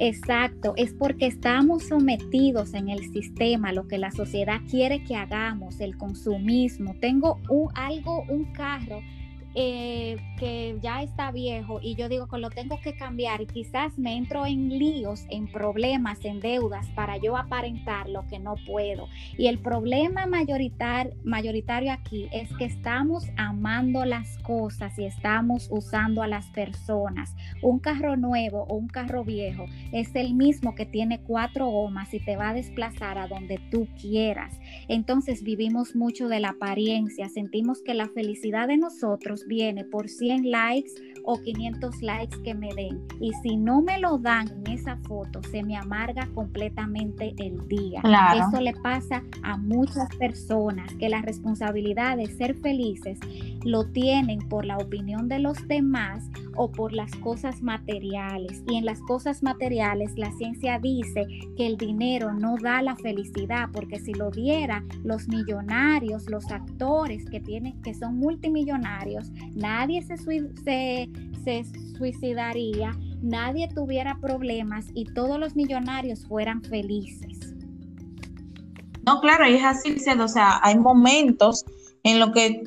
Exacto, 0.01 0.75
es 0.77 0.95
porque 0.95 1.27
estamos 1.27 1.85
sometidos 1.89 2.73
en 2.75 2.89
el 2.89 3.13
sistema, 3.13 3.73
lo 3.73 3.89
que 3.89 3.99
la 3.99 4.13
sociedad 4.13 4.61
quiere 4.71 5.03
que 5.03 5.17
hagamos, 5.17 5.81
el 5.81 5.97
consumismo. 5.97 6.95
Tengo 7.01 7.41
un, 7.49 7.69
algo, 7.75 8.23
un 8.29 8.53
carro 8.53 9.01
eh, 9.55 10.17
que 10.39 10.79
ya 10.83 11.03
está 11.03 11.33
viejo 11.33 11.81
y 11.83 11.95
yo 11.95 12.09
digo 12.09 12.29
que 12.29 12.39
lo 12.39 12.51
tengo 12.51 12.81
que 12.81 12.95
cambiar 12.95 13.41
y 13.41 13.47
quizás 13.47 13.99
me 13.99 14.17
entro 14.17 14.47
en 14.47 14.69
líos, 14.69 15.25
en 15.31 15.47
problemas, 15.47 16.25
en 16.25 16.41
deudas 16.41 16.87
para 16.95 17.17
yo 17.17 17.37
aparentar 17.37 18.09
lo 18.09 18.27
que 18.27 18.39
no 18.39 18.55
puedo. 18.67 19.09
Y 19.37 19.47
el 19.47 19.59
problema 19.59 20.27
mayoritario, 20.27 21.15
mayoritario 21.25 21.93
aquí 21.93 22.29
es 22.33 22.55
que 22.57 22.65
estamos 22.65 23.27
amando 23.37 24.05
las 24.05 24.39
cosas 24.39 24.99
y 24.99 25.05
estamos 25.05 25.69
usando 25.71 26.23
a 26.23 26.29
las 26.29 26.47
personas. 26.51 27.35
Un 27.63 27.79
carro 27.79 28.17
nuevo 28.17 28.65
o 28.69 28.75
un 28.77 28.89
carro 28.89 29.25
viejo 29.25 29.67
es 29.93 30.15
el 30.15 30.35
mismo 30.35 30.75
que 30.75 30.87
tiene 30.87 31.21
cuatro 31.21 31.67
gomas 31.67 32.13
y 32.15 32.21
te 32.21 32.37
va 32.37 32.51
a 32.51 32.55
desplazar 32.55 33.19
a 33.19 33.29
donde 33.29 33.59
tú 33.71 33.89
quieras. 34.01 34.59
Entonces 34.89 35.43
vivimos 35.43 35.95
mucho 35.95 36.29
de 36.29 36.41
la 36.41 36.51
apariencia, 36.51 37.29
sentimos 37.29 37.83
que 37.83 37.95
la 37.95 38.09
felicidad 38.09 38.69
de 38.69 38.77
nosotros 38.77 39.47
viene 39.47 39.85
por 39.85 40.09
100 40.09 40.51
likes 40.51 40.93
o 41.25 41.41
500 41.41 42.03
likes 42.03 42.43
que 42.43 42.55
me 42.55 42.73
den. 42.75 43.03
Y 43.21 43.33
si 43.43 43.57
no 43.57 43.83
me 43.83 43.99
lo 43.99 44.19
dan 44.19 44.49
en 44.49 44.73
esa 44.73 44.97
foto, 44.97 45.43
se 45.51 45.63
me 45.63 45.77
amarga 45.77 46.27
completamente 46.35 47.35
el 47.39 47.69
día. 47.69 48.01
Eso 48.35 48.61
le 48.63 48.73
pasa 48.73 49.23
a 49.43 49.57
muchas 49.59 50.09
personas 50.17 50.93
que 50.95 51.09
la 51.09 51.21
responsabilidad 51.21 52.17
de 52.17 52.27
ser 52.27 52.57
felices 52.57 53.19
lo 53.65 53.85
tienen 53.91 54.49
por 54.49 54.65
la 54.65 54.79
opinión 54.79 55.29
de 55.29 55.39
los 55.39 55.69
demás 55.69 56.25
o 56.57 56.73
por 56.73 56.93
las 56.93 57.15
cosas 57.17 57.63
materiales. 57.63 58.63
Y 58.67 58.77
en 58.77 58.85
las 58.85 59.01
cosas 59.01 59.43
materiales 59.43 60.13
la 60.17 60.33
ciencia 60.33 60.79
dice 60.79 61.27
que 61.57 61.67
el 61.67 61.77
dinero 61.77 62.33
no 62.33 62.57
da 62.57 62.83
la 62.83 62.97
felicidad, 62.97 63.69
porque 63.73 64.01
si 64.01 64.15
lo 64.15 64.31
diera 64.31 64.58
los 65.05 65.29
millonarios, 65.29 66.29
los 66.29 66.51
actores 66.51 67.25
que 67.31 67.41
tienen 67.41 67.81
que 67.83 67.95
son 67.95 68.19
multimillonarios, 68.19 69.31
nadie 69.55 70.03
se, 70.03 70.17
suicidaría, 71.97 72.97
nadie 73.23 73.69
tuviera 73.75 74.19
problemas 74.21 74.87
y 74.95 75.05
todos 75.05 75.39
los 75.39 75.55
millonarios 75.57 76.27
fueran 76.27 76.63
felices. 76.63 77.55
No, 79.07 79.21
claro, 79.21 79.45
es 79.45 79.65
así, 79.65 79.97
o 80.19 80.29
sea, 80.29 80.61
hay 80.63 80.79
momentos 80.79 81.65
en 82.03 82.21
los 82.21 82.33
que 82.33 82.63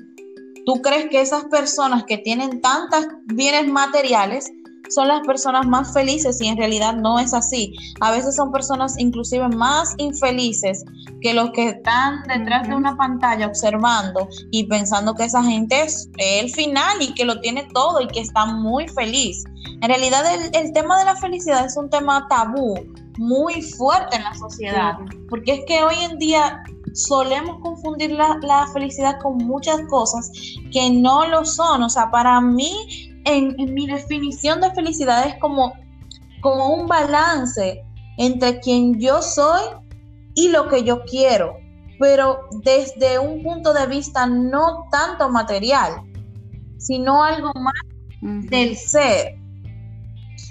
tú 0.66 0.82
crees 0.82 1.08
que 1.10 1.22
esas 1.22 1.46
personas 1.46 2.04
que 2.06 2.18
tienen 2.18 2.62
tantos 2.62 3.08
bienes 3.26 3.68
materiales 3.68 4.52
son 4.92 5.08
las 5.08 5.22
personas 5.22 5.68
más 5.68 5.94
felices 5.94 6.40
y 6.42 6.48
en 6.48 6.58
realidad 6.58 6.96
no 6.96 7.20
es 7.20 7.34
así. 7.34 7.74
A 8.02 8.12
veces 8.12 8.36
son 8.36 8.52
personas 8.52 8.98
inclusive 8.98 9.48
más 9.50 9.94
infelices 9.98 10.84
que 11.22 11.34
los 11.34 11.52
que 11.52 11.70
están 11.70 12.24
detrás 12.24 12.68
de 12.68 12.76
una 12.76 12.96
pantalla 12.98 13.48
observando 13.48 14.28
y 14.52 14.66
pensando 14.66 15.16
que 15.16 15.26
esa 15.26 15.44
gente 15.44 15.84
es 15.84 16.10
el 16.18 16.50
final 16.52 17.02
y 17.02 17.14
que 17.14 17.26
lo 17.26 17.40
tiene 17.40 17.68
todo 17.74 18.02
y 18.02 18.08
que 18.08 18.22
está 18.22 18.46
muy 18.46 18.88
feliz. 18.88 19.44
En 19.82 19.90
realidad 19.90 20.24
el, 20.54 20.74
tema 20.74 21.00
de 21.00 21.06
la 21.06 21.16
felicidad 21.16 21.66
es 21.66 21.78
un 21.78 21.90
tema 21.90 22.28
tabú 22.30 22.76
muy 23.18 23.62
fuerte 23.62 24.16
en 24.16 24.24
la 24.24 24.34
sociedad, 24.36 24.94
porque 25.30 25.54
es 25.54 25.66
que 25.68 25.84
hoy 25.84 25.96
en 26.10 26.18
día 26.18 26.64
solemos 26.94 27.60
confundir 27.62 28.12
la, 28.12 28.38
la, 28.42 28.68
felicidad 28.74 29.20
con 29.22 29.38
muchas 29.38 29.82
cosas 29.90 30.32
que 30.72 30.90
no 30.90 31.28
lo 31.28 31.46
son. 31.46 31.84
O 31.84 31.90
sea, 31.90 32.10
para 32.12 32.40
mí 32.42 33.11
en, 33.26 33.56
mi 33.74 33.88
definición 33.88 34.62
de 34.62 34.72
felicidad 34.72 35.28
es 35.28 35.36
como, 35.40 35.74
como 36.42 36.74
un 36.74 36.88
balance 36.88 37.84
entre 38.18 38.60
quien 38.60 39.00
yo 39.00 39.22
soy 39.22 39.62
y 40.36 40.50
lo 40.50 40.68
que 40.68 40.84
yo 40.84 41.04
quiero, 41.04 41.58
pero 42.00 42.42
desde 42.64 43.20
un 43.20 43.44
punto 43.44 43.74
de 43.74 43.88
vista 43.88 44.26
no 44.26 44.88
tanto 44.92 45.30
material, 45.30 46.02
sino 46.78 47.24
algo 47.24 47.52
más 47.56 47.74
del 48.22 48.76
ser. 48.76 49.36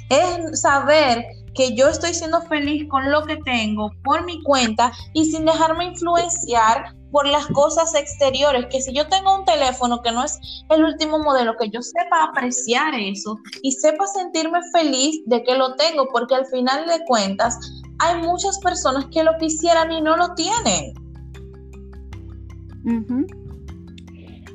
Es 0.08 0.60
saber 0.60 1.24
que 1.54 1.74
yo 1.74 1.88
estoy 1.88 2.14
siendo 2.14 2.42
feliz 2.42 2.88
con 2.88 3.10
lo 3.10 3.24
que 3.24 3.36
tengo 3.38 3.90
por 4.02 4.24
mi 4.24 4.42
cuenta 4.42 4.92
y 5.12 5.24
sin 5.30 5.44
dejarme 5.44 5.86
influenciar 5.86 6.94
por 7.10 7.26
las 7.26 7.46
cosas 7.48 7.94
exteriores, 7.94 8.66
que 8.66 8.80
si 8.80 8.92
yo 8.92 9.06
tengo 9.08 9.36
un 9.36 9.44
teléfono 9.44 10.00
que 10.02 10.12
no 10.12 10.24
es 10.24 10.38
el 10.70 10.84
último 10.84 11.18
modelo, 11.18 11.56
que 11.58 11.68
yo 11.70 11.82
sepa 11.82 12.24
apreciar 12.24 12.94
eso 12.94 13.38
y 13.62 13.72
sepa 13.72 14.06
sentirme 14.06 14.60
feliz 14.72 15.22
de 15.26 15.42
que 15.42 15.56
lo 15.56 15.74
tengo, 15.76 16.06
porque 16.12 16.34
al 16.34 16.46
final 16.46 16.86
de 16.86 17.04
cuentas 17.06 17.58
hay 17.98 18.22
muchas 18.22 18.58
personas 18.60 19.06
que 19.12 19.24
lo 19.24 19.32
quisieran 19.38 19.92
y 19.92 20.00
no 20.00 20.16
lo 20.16 20.34
tienen. 20.34 20.94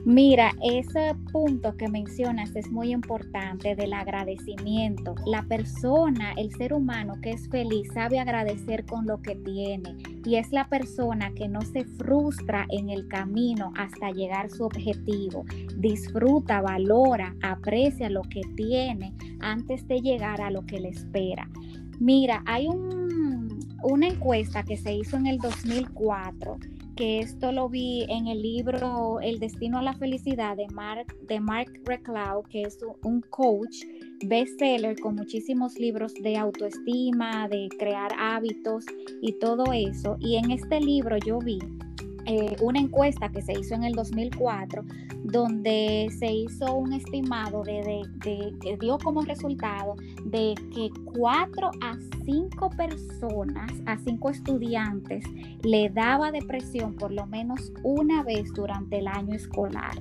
Mira, 0.06 0.52
ese 0.62 1.16
punto 1.32 1.76
que 1.78 1.88
mencionas 1.88 2.56
es 2.56 2.72
muy 2.72 2.92
importante 2.92 3.76
del 3.76 3.92
agradecimiento. 3.92 5.16
La 5.26 5.42
persona, 5.42 6.34
el 6.38 6.54
ser 6.54 6.74
humano 6.74 7.16
que 7.24 7.32
es 7.32 7.50
feliz, 7.50 7.90
sabe 7.92 8.20
agradecer 8.20 8.86
con 8.86 9.08
lo 9.08 9.20
que 9.24 9.36
tiene 9.36 9.98
y 10.24 10.36
es 10.36 10.52
la 10.52 10.70
persona 10.70 11.34
que 11.34 11.48
no 11.48 11.60
se 11.62 11.86
frustra 11.86 12.68
en 12.70 12.92
el 12.92 13.08
camino 13.08 13.74
hasta 13.80 14.12
llegar 14.12 14.46
a 14.46 14.50
su 14.50 14.66
objetivo. 14.66 15.44
Disfruta, 15.78 16.62
valora, 16.62 17.34
aprecia 17.42 18.08
lo 18.08 18.22
que 18.22 18.42
tiene 18.56 19.12
antes 19.40 19.88
de 19.88 20.02
llegar 20.02 20.40
a 20.40 20.52
lo 20.52 20.68
que 20.68 20.82
le 20.82 20.90
espera. 20.90 21.50
Mira, 22.00 22.44
hay 22.46 22.68
un, 22.68 23.58
una 23.82 24.08
encuesta 24.08 24.62
que 24.62 24.78
se 24.78 24.94
hizo 24.94 25.18
en 25.18 25.26
el 25.26 25.40
2004 25.40 26.60
que 26.96 27.20
esto 27.20 27.52
lo 27.52 27.70
vi 27.70 28.06
en 28.10 28.28
el 28.28 28.42
libro 28.42 29.20
El 29.20 29.40
destino 29.40 29.80
a 29.80 29.82
la 29.82 29.94
felicidad 29.94 30.56
de 30.56 30.68
Mark, 30.70 31.16
de 31.28 31.40
Mark 31.40 31.72
Reclau, 31.84 32.44
que 32.44 32.64
es 32.64 32.78
un 33.04 33.22
coach 33.22 33.84
bestseller 34.26 34.98
con 35.00 35.16
muchísimos 35.16 35.78
libros 35.78 36.14
de 36.16 36.38
autoestima, 36.38 37.48
de 37.50 37.68
crear 37.78 38.12
hábitos 38.18 38.86
y 39.22 39.34
todo 39.40 39.74
eso. 39.74 40.18
Y 40.20 40.38
en 40.38 40.52
este 40.52 40.80
libro 40.80 41.18
yo 41.18 41.40
vi 41.40 41.60
eh, 42.26 42.56
una 42.62 42.80
encuesta 42.80 43.30
que 43.30 43.42
se 43.42 43.54
hizo 43.54 43.76
en 43.76 43.84
el 43.84 43.94
2004 43.94 44.84
donde 45.26 46.08
se 46.18 46.32
hizo 46.32 46.76
un 46.76 46.94
estimado 46.94 47.64
de, 47.64 48.04
que 48.22 48.78
dio 48.78 48.98
como 49.00 49.22
resultado 49.24 49.96
de 50.24 50.54
que 50.74 50.90
cuatro 51.18 51.72
a 51.82 51.98
cinco 52.24 52.70
personas, 52.70 53.72
a 53.88 53.98
cinco 53.98 54.30
estudiantes, 54.30 55.26
le 55.64 55.90
daba 55.90 56.32
depresión 56.32 56.96
por 56.96 57.12
lo 57.12 57.26
menos 57.26 57.74
una 57.84 58.24
vez 58.24 58.54
durante 58.54 59.00
el 59.00 59.08
año 59.08 59.34
escolar. 59.34 59.96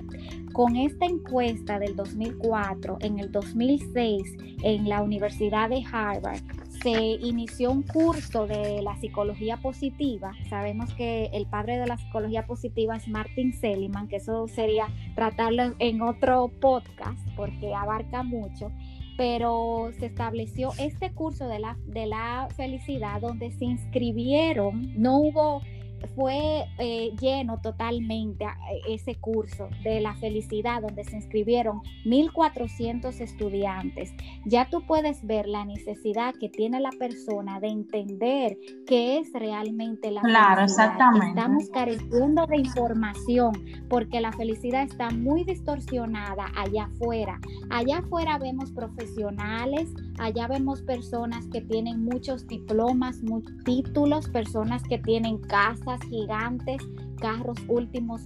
Con 0.53 0.77
esta 0.77 1.07
encuesta 1.07 1.79
del 1.79 1.97
2004, 1.97 2.99
en 3.01 3.19
el 3.19 3.33
2006, 3.33 4.37
en 4.63 4.89
la 4.89 5.03
Universidad 5.03 5.71
de 5.71 5.83
Harvard, 5.91 6.43
se 6.85 7.19
inició 7.23 7.71
un 7.71 7.83
curso 7.83 8.47
de 8.47 8.83
la 8.83 8.95
psicología 8.97 9.57
positiva. 9.57 10.33
Sabemos 10.51 10.93
que 10.93 11.31
el 11.33 11.47
padre 11.47 11.79
de 11.79 11.87
la 11.87 11.97
psicología 11.97 12.47
positiva 12.47 12.95
es 12.95 13.09
Martin 13.09 13.55
Seligman, 13.55 14.07
que 14.07 14.17
eso 14.17 14.47
sería 14.49 14.89
tratarlo 15.15 15.75
en 15.79 16.03
otro 16.03 16.51
podcast 16.61 17.27
porque 17.37 17.75
abarca 17.75 18.23
mucho. 18.23 18.71
Pero 19.17 19.93
se 19.99 20.07
estableció 20.07 20.73
este 20.79 21.11
curso 21.15 21.49
de 21.49 21.59
la, 21.59 21.79
de 21.87 22.05
la 22.05 22.49
felicidad 22.55 23.19
donde 23.19 23.51
se 23.53 23.65
inscribieron, 23.65 24.93
no 25.01 25.17
hubo 25.17 25.63
fue 26.07 26.65
eh, 26.79 27.13
lleno 27.21 27.61
totalmente 27.61 28.47
ese 28.89 29.15
curso 29.17 29.69
de 29.83 30.01
la 30.01 30.15
felicidad 30.15 30.83
donde 30.83 31.05
se 31.05 31.17
inscribieron 31.17 31.81
1.400 32.05 33.21
estudiantes. 33.21 34.13
Ya 34.45 34.69
tú 34.71 34.83
puedes 34.87 35.27
ver 35.27 35.47
la 35.47 35.65
necesidad 35.65 36.35
que 36.39 36.49
tiene 36.49 36.81
la 36.81 36.91
persona 36.99 37.61
de 37.61 37.69
entender 37.69 38.57
qué 38.87 39.19
es 39.19 39.33
realmente 39.33 40.11
la 40.11 40.21
claro, 40.23 40.63
Exactamente. 40.63 41.29
Estamos 41.29 41.69
careciendo 41.71 42.47
de 42.47 42.59
información 42.59 43.53
porque 43.89 44.21
la 44.21 44.33
felicidad 44.33 44.83
está 44.83 45.11
muy 45.11 45.45
distorsionada 45.45 46.47
allá 46.57 46.85
afuera. 46.85 47.41
Allá 47.71 47.99
afuera 47.99 48.39
vemos 48.39 48.73
profesionales, 48.73 49.93
allá 50.19 50.49
vemos 50.49 50.83
personas 50.83 51.47
que 51.49 51.61
tienen 51.61 52.05
muchos 52.05 52.47
diplomas, 52.47 53.23
muchos 53.23 53.53
títulos, 53.65 54.29
personas 54.29 54.83
que 54.85 54.99
tienen 54.99 55.39
casas 55.39 56.01
gigantes, 56.09 56.83
carros 57.21 57.59
últimos 57.69 58.23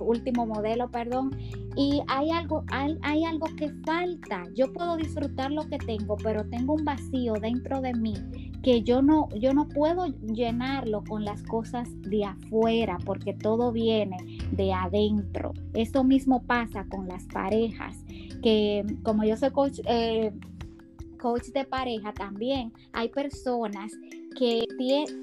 último 0.00 0.46
modelo, 0.46 0.90
perdón, 0.90 1.36
y 1.76 2.00
hay 2.08 2.30
algo, 2.30 2.64
hay, 2.68 2.96
hay 3.02 3.24
algo 3.24 3.46
que 3.56 3.70
falta. 3.84 4.44
Yo 4.54 4.72
puedo 4.72 4.96
disfrutar 4.96 5.50
lo 5.50 5.68
que 5.68 5.78
tengo, 5.78 6.16
pero 6.16 6.44
tengo 6.48 6.74
un 6.74 6.84
vacío 6.84 7.34
dentro 7.34 7.80
de 7.80 7.92
mí 7.94 8.14
que 8.66 8.82
yo 8.82 9.00
no, 9.00 9.28
yo 9.38 9.54
no 9.54 9.68
puedo 9.68 10.06
llenarlo 10.06 11.04
con 11.04 11.24
las 11.24 11.40
cosas 11.44 11.88
de 12.02 12.24
afuera, 12.24 12.98
porque 13.04 13.32
todo 13.32 13.70
viene 13.70 14.16
de 14.50 14.72
adentro. 14.72 15.52
Eso 15.72 16.02
mismo 16.02 16.42
pasa 16.42 16.84
con 16.88 17.06
las 17.06 17.26
parejas, 17.26 17.96
que 18.42 18.84
como 19.04 19.22
yo 19.22 19.36
soy 19.36 19.50
coach, 19.50 19.78
eh, 19.86 20.32
coach 21.16 21.48
de 21.48 21.64
pareja 21.64 22.12
también, 22.12 22.72
hay 22.92 23.08
personas 23.08 23.92
que 24.38 24.66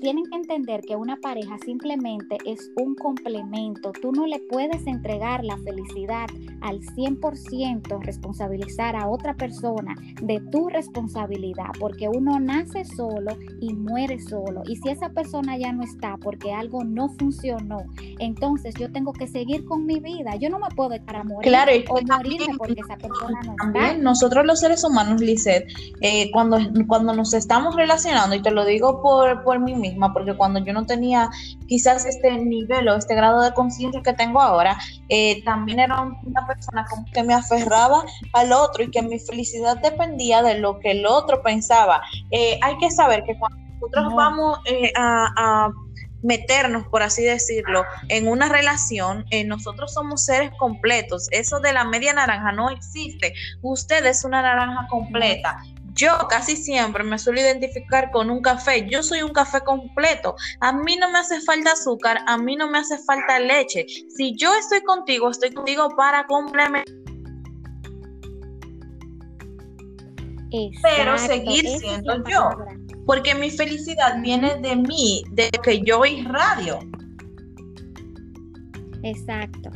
tienen 0.01 0.25
que 0.25 0.35
entender 0.35 0.81
que 0.81 0.95
una 0.95 1.15
pareja 1.17 1.57
simplemente 1.63 2.37
es 2.45 2.71
un 2.77 2.95
complemento. 2.95 3.91
Tú 4.01 4.11
no 4.11 4.25
le 4.25 4.39
puedes 4.39 4.85
entregar 4.87 5.43
la 5.43 5.57
felicidad 5.57 6.27
al 6.61 6.79
100%, 6.81 8.01
responsabilizar 8.01 8.95
a 8.95 9.07
otra 9.07 9.35
persona 9.35 9.95
de 10.21 10.39
tu 10.51 10.69
responsabilidad, 10.69 11.67
porque 11.79 12.09
uno 12.09 12.39
nace 12.39 12.85
solo 12.85 13.37
y 13.61 13.73
muere 13.73 14.19
solo. 14.19 14.63
Y 14.65 14.77
si 14.77 14.89
esa 14.89 15.09
persona 15.09 15.57
ya 15.57 15.71
no 15.71 15.83
está 15.83 16.17
porque 16.17 16.51
algo 16.51 16.83
no 16.83 17.09
funcionó, 17.19 17.83
entonces 18.19 18.73
yo 18.79 18.91
tengo 18.91 19.13
que 19.13 19.27
seguir 19.27 19.65
con 19.65 19.85
mi 19.85 19.99
vida. 19.99 20.35
Yo 20.35 20.49
no 20.49 20.59
me 20.59 20.69
puedo 20.75 20.89
dejar 20.89 21.17
a 21.17 21.23
morir 21.23 21.51
claro, 21.51 21.71
o 21.89 22.01
morirme 22.01 22.55
porque 22.57 22.81
esa 22.81 22.97
persona 22.97 23.39
no 23.45 23.55
está. 23.67 23.97
Nosotros 23.97 24.45
los 24.45 24.59
seres 24.59 24.83
humanos, 24.83 25.21
Lizeth, 25.21 25.67
eh, 26.01 26.31
cuando, 26.31 26.57
cuando 26.87 27.13
nos 27.13 27.33
estamos 27.33 27.75
relacionando, 27.75 28.35
y 28.35 28.41
te 28.41 28.51
lo 28.51 28.65
digo 28.65 29.02
por, 29.03 29.43
por 29.43 29.59
mí 29.59 29.75
misma, 29.75 30.13
porque 30.13 30.33
cuando 30.33 30.63
yo 30.63 30.71
no 30.71 30.85
tenía 30.85 31.29
quizás 31.67 32.05
este 32.05 32.31
nivel 32.37 32.87
o 32.87 32.95
este 32.95 33.13
grado 33.13 33.41
de 33.41 33.53
conciencia 33.53 34.01
que 34.01 34.13
tengo 34.13 34.39
ahora, 34.39 34.77
eh, 35.09 35.43
también 35.43 35.81
era 35.81 36.01
una 36.01 36.47
persona 36.47 36.85
como 36.89 37.05
que 37.13 37.21
me 37.21 37.33
aferraba 37.33 38.05
al 38.31 38.53
otro 38.53 38.81
y 38.81 38.89
que 38.89 39.01
mi 39.01 39.19
felicidad 39.19 39.77
dependía 39.77 40.41
de 40.41 40.57
lo 40.57 40.79
que 40.79 40.91
el 40.91 41.05
otro 41.05 41.43
pensaba. 41.43 42.01
Eh, 42.31 42.57
hay 42.61 42.77
que 42.77 42.89
saber 42.89 43.25
que 43.25 43.37
cuando 43.37 43.57
nosotros 43.73 44.13
vamos 44.15 44.59
eh, 44.65 44.93
a, 44.95 45.69
meternos, 46.21 46.87
por 46.87 47.03
así 47.03 47.21
decirlo, 47.21 47.83
en 48.07 48.29
una 48.29 48.47
relación, 48.47 49.25
nosotros 49.45 49.93
somos 49.93 50.23
seres 50.23 50.51
completos. 50.57 51.27
Eso 51.31 51.59
de 51.59 51.73
la 51.73 51.83
media 51.83 52.13
naranja 52.13 52.53
no 52.53 52.69
existe. 52.69 53.33
Usted 53.61 54.05
es 54.05 54.23
una 54.23 54.41
naranja 54.41 54.87
completa. 54.89 55.61
Yo 55.93 56.11
casi 56.29 56.55
siempre 56.55 57.03
me 57.03 57.19
suelo 57.19 57.39
identificar 57.39 58.09
con 58.11 58.29
un 58.29 58.41
café. 58.41 58.87
Yo 58.89 59.03
soy 59.03 59.21
un 59.21 59.31
café 59.31 59.61
completo. 59.61 60.35
A 60.59 60.73
mí 60.73 60.95
no 60.95 61.09
me 61.11 61.19
hace 61.19 61.39
falta 61.41 61.73
azúcar, 61.73 62.19
a 62.25 62.37
mí 62.37 62.55
no 62.55 62.69
me 62.69 62.79
hace 62.79 62.97
falta 62.99 63.39
leche. 63.39 63.85
Si 64.09 64.35
yo 64.35 64.53
estoy 64.55 64.81
contigo, 64.81 65.29
estoy 65.29 65.51
contigo 65.51 65.89
para 65.95 66.25
complementar. 66.25 66.83
Pero 70.81 71.17
seguir 71.17 71.67
siendo 71.67 72.23
yo. 72.27 72.49
Porque 73.05 73.35
mi 73.35 73.49
felicidad 73.49 74.21
viene 74.21 74.55
de 74.61 74.75
mí, 74.75 75.23
de 75.31 75.49
que 75.63 75.81
yo 75.81 76.05
irradio. 76.05 76.79
Exacto. 79.03 79.71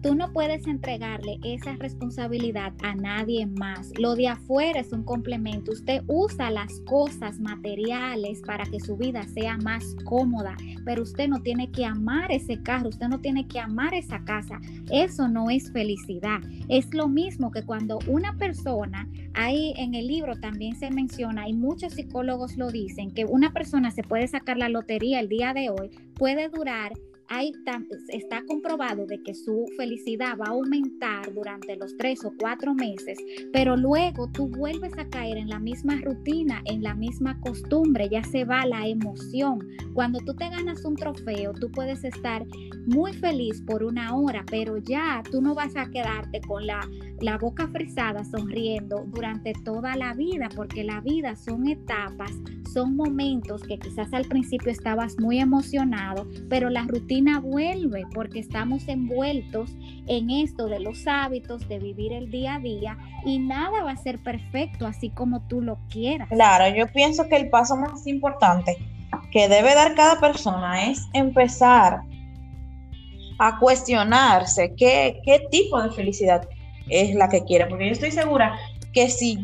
Tú 0.00 0.14
no 0.14 0.32
puedes 0.32 0.64
entregarle 0.68 1.40
esa 1.42 1.74
responsabilidad 1.74 2.72
a 2.84 2.94
nadie 2.94 3.46
más. 3.46 3.90
Lo 3.98 4.14
de 4.14 4.28
afuera 4.28 4.78
es 4.78 4.92
un 4.92 5.02
complemento. 5.02 5.72
Usted 5.72 6.02
usa 6.06 6.52
las 6.52 6.80
cosas 6.86 7.40
materiales 7.40 8.40
para 8.46 8.64
que 8.64 8.78
su 8.78 8.96
vida 8.96 9.24
sea 9.24 9.58
más 9.58 9.96
cómoda, 10.04 10.56
pero 10.84 11.02
usted 11.02 11.26
no 11.26 11.42
tiene 11.42 11.72
que 11.72 11.84
amar 11.84 12.30
ese 12.30 12.62
carro, 12.62 12.90
usted 12.90 13.08
no 13.08 13.20
tiene 13.20 13.48
que 13.48 13.58
amar 13.58 13.92
esa 13.92 14.24
casa. 14.24 14.60
Eso 14.92 15.26
no 15.26 15.50
es 15.50 15.72
felicidad. 15.72 16.40
Es 16.68 16.94
lo 16.94 17.08
mismo 17.08 17.50
que 17.50 17.64
cuando 17.64 17.98
una 18.06 18.36
persona, 18.36 19.08
ahí 19.34 19.74
en 19.76 19.94
el 19.94 20.06
libro 20.06 20.36
también 20.36 20.76
se 20.76 20.92
menciona, 20.92 21.48
y 21.48 21.54
muchos 21.54 21.94
psicólogos 21.94 22.56
lo 22.56 22.70
dicen, 22.70 23.10
que 23.10 23.24
una 23.24 23.52
persona 23.52 23.90
se 23.90 24.04
puede 24.04 24.28
sacar 24.28 24.58
la 24.58 24.68
lotería 24.68 25.18
el 25.18 25.28
día 25.28 25.52
de 25.54 25.70
hoy, 25.70 25.90
puede 26.14 26.48
durar 26.48 26.92
está 28.08 28.42
comprobado 28.46 29.06
de 29.06 29.22
que 29.22 29.34
su 29.34 29.66
felicidad 29.76 30.36
va 30.38 30.46
a 30.46 30.50
aumentar 30.50 31.32
durante 31.34 31.76
los 31.76 31.96
tres 31.96 32.24
o 32.24 32.32
cuatro 32.38 32.74
meses, 32.74 33.18
pero 33.52 33.76
luego 33.76 34.30
tú 34.32 34.48
vuelves 34.48 34.92
a 34.98 35.08
caer 35.08 35.36
en 35.36 35.48
la 35.48 35.58
misma 35.58 35.96
rutina, 36.00 36.62
en 36.64 36.82
la 36.82 36.94
misma 36.94 37.38
costumbre, 37.40 38.08
ya 38.08 38.24
se 38.24 38.44
va 38.44 38.64
la 38.66 38.86
emoción. 38.86 39.58
Cuando 39.92 40.20
tú 40.20 40.34
te 40.34 40.48
ganas 40.48 40.84
un 40.84 40.96
trofeo, 40.96 41.52
tú 41.52 41.70
puedes 41.70 42.02
estar 42.04 42.46
muy 42.86 43.12
feliz 43.12 43.62
por 43.66 43.82
una 43.82 44.16
hora, 44.16 44.44
pero 44.50 44.78
ya 44.78 45.22
tú 45.30 45.42
no 45.42 45.54
vas 45.54 45.76
a 45.76 45.90
quedarte 45.90 46.40
con 46.40 46.66
la, 46.66 46.80
la 47.20 47.36
boca 47.36 47.68
frisada 47.68 48.24
sonriendo 48.24 49.04
durante 49.08 49.52
toda 49.64 49.96
la 49.96 50.14
vida, 50.14 50.48
porque 50.56 50.84
la 50.84 51.00
vida 51.00 51.36
son 51.36 51.68
etapas, 51.68 52.32
son 52.72 52.96
momentos 52.96 53.62
que 53.62 53.78
quizás 53.78 54.12
al 54.12 54.24
principio 54.26 54.70
estabas 54.70 55.18
muy 55.18 55.40
emocionado, 55.40 56.26
pero 56.48 56.70
la 56.70 56.84
rutina 56.84 57.17
vuelve 57.40 58.04
porque 58.14 58.38
estamos 58.40 58.88
envueltos 58.88 59.70
en 60.06 60.30
esto 60.30 60.66
de 60.66 60.80
los 60.80 61.06
hábitos, 61.06 61.68
de 61.68 61.78
vivir 61.78 62.12
el 62.12 62.30
día 62.30 62.56
a 62.56 62.60
día 62.60 62.98
y 63.24 63.38
nada 63.38 63.82
va 63.82 63.92
a 63.92 63.96
ser 63.96 64.18
perfecto 64.22 64.86
así 64.86 65.10
como 65.10 65.40
tú 65.48 65.60
lo 65.60 65.78
quieras. 65.90 66.28
Claro, 66.28 66.74
yo 66.74 66.86
pienso 66.92 67.28
que 67.28 67.36
el 67.36 67.50
paso 67.50 67.76
más 67.76 68.06
importante 68.06 68.76
que 69.30 69.48
debe 69.48 69.74
dar 69.74 69.94
cada 69.94 70.20
persona 70.20 70.90
es 70.90 71.06
empezar 71.12 72.00
a 73.38 73.58
cuestionarse 73.58 74.74
qué, 74.76 75.20
qué 75.24 75.46
tipo 75.50 75.80
de 75.82 75.90
felicidad 75.90 76.48
es 76.88 77.14
la 77.14 77.28
que 77.28 77.44
quiere, 77.44 77.66
porque 77.66 77.86
yo 77.86 77.92
estoy 77.92 78.10
segura 78.10 78.58
que 78.92 79.08
si 79.10 79.38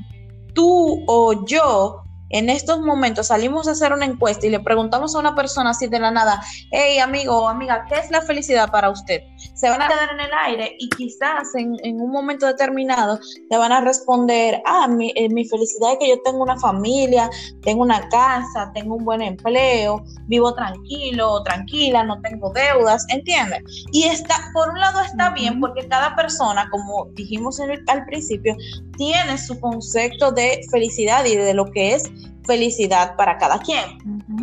tú 0.54 1.04
o 1.06 1.44
yo 1.46 2.03
en 2.34 2.50
estos 2.50 2.80
momentos 2.80 3.28
salimos 3.28 3.68
a 3.68 3.70
hacer 3.70 3.92
una 3.92 4.06
encuesta 4.06 4.44
y 4.44 4.50
le 4.50 4.58
preguntamos 4.58 5.14
a 5.14 5.20
una 5.20 5.36
persona 5.36 5.70
así 5.70 5.86
de 5.86 6.00
la 6.00 6.10
nada, 6.10 6.42
hey 6.72 6.98
amigo 6.98 7.38
o 7.38 7.48
amiga, 7.48 7.86
¿qué 7.88 7.94
es 7.94 8.10
la 8.10 8.22
felicidad 8.22 8.72
para 8.72 8.90
usted? 8.90 9.22
Se 9.54 9.70
van 9.70 9.80
a 9.80 9.86
quedar 9.86 10.10
en 10.12 10.18
el 10.18 10.30
aire 10.46 10.76
y 10.80 10.88
quizás 10.90 11.54
en, 11.54 12.00
un 12.00 12.10
momento 12.10 12.46
determinado 12.46 13.20
te 13.48 13.56
van 13.56 13.70
a 13.70 13.80
responder, 13.82 14.60
ah, 14.66 14.88
mi, 14.88 15.12
eh, 15.14 15.28
mi 15.28 15.44
felicidad 15.44 15.92
es 15.92 15.98
que 16.00 16.08
yo 16.08 16.20
tengo 16.22 16.42
una 16.42 16.58
familia, 16.58 17.30
tengo 17.62 17.82
una 17.82 18.08
casa, 18.08 18.72
tengo 18.74 18.96
un 18.96 19.04
buen 19.04 19.22
empleo, 19.22 20.02
vivo 20.26 20.52
tranquilo, 20.54 21.40
tranquila, 21.44 22.02
no 22.02 22.20
tengo 22.20 22.52
deudas, 22.52 23.06
¿entiendes? 23.10 23.62
Y 23.92 24.04
está, 24.04 24.34
por 24.52 24.70
un 24.70 24.80
lado 24.80 25.02
está 25.02 25.30
bien 25.30 25.60
porque 25.60 25.86
cada 25.86 26.16
persona, 26.16 26.68
como 26.72 27.06
dijimos 27.12 27.60
al 27.60 28.04
principio, 28.06 28.56
tiene 28.96 29.38
su 29.38 29.60
concepto 29.60 30.32
de 30.32 30.60
felicidad 30.72 31.24
y 31.26 31.36
de 31.36 31.54
lo 31.54 31.70
que 31.70 31.94
es 31.94 32.10
felicidad 32.46 33.16
para 33.16 33.38
cada 33.38 33.58
quien. 33.58 33.98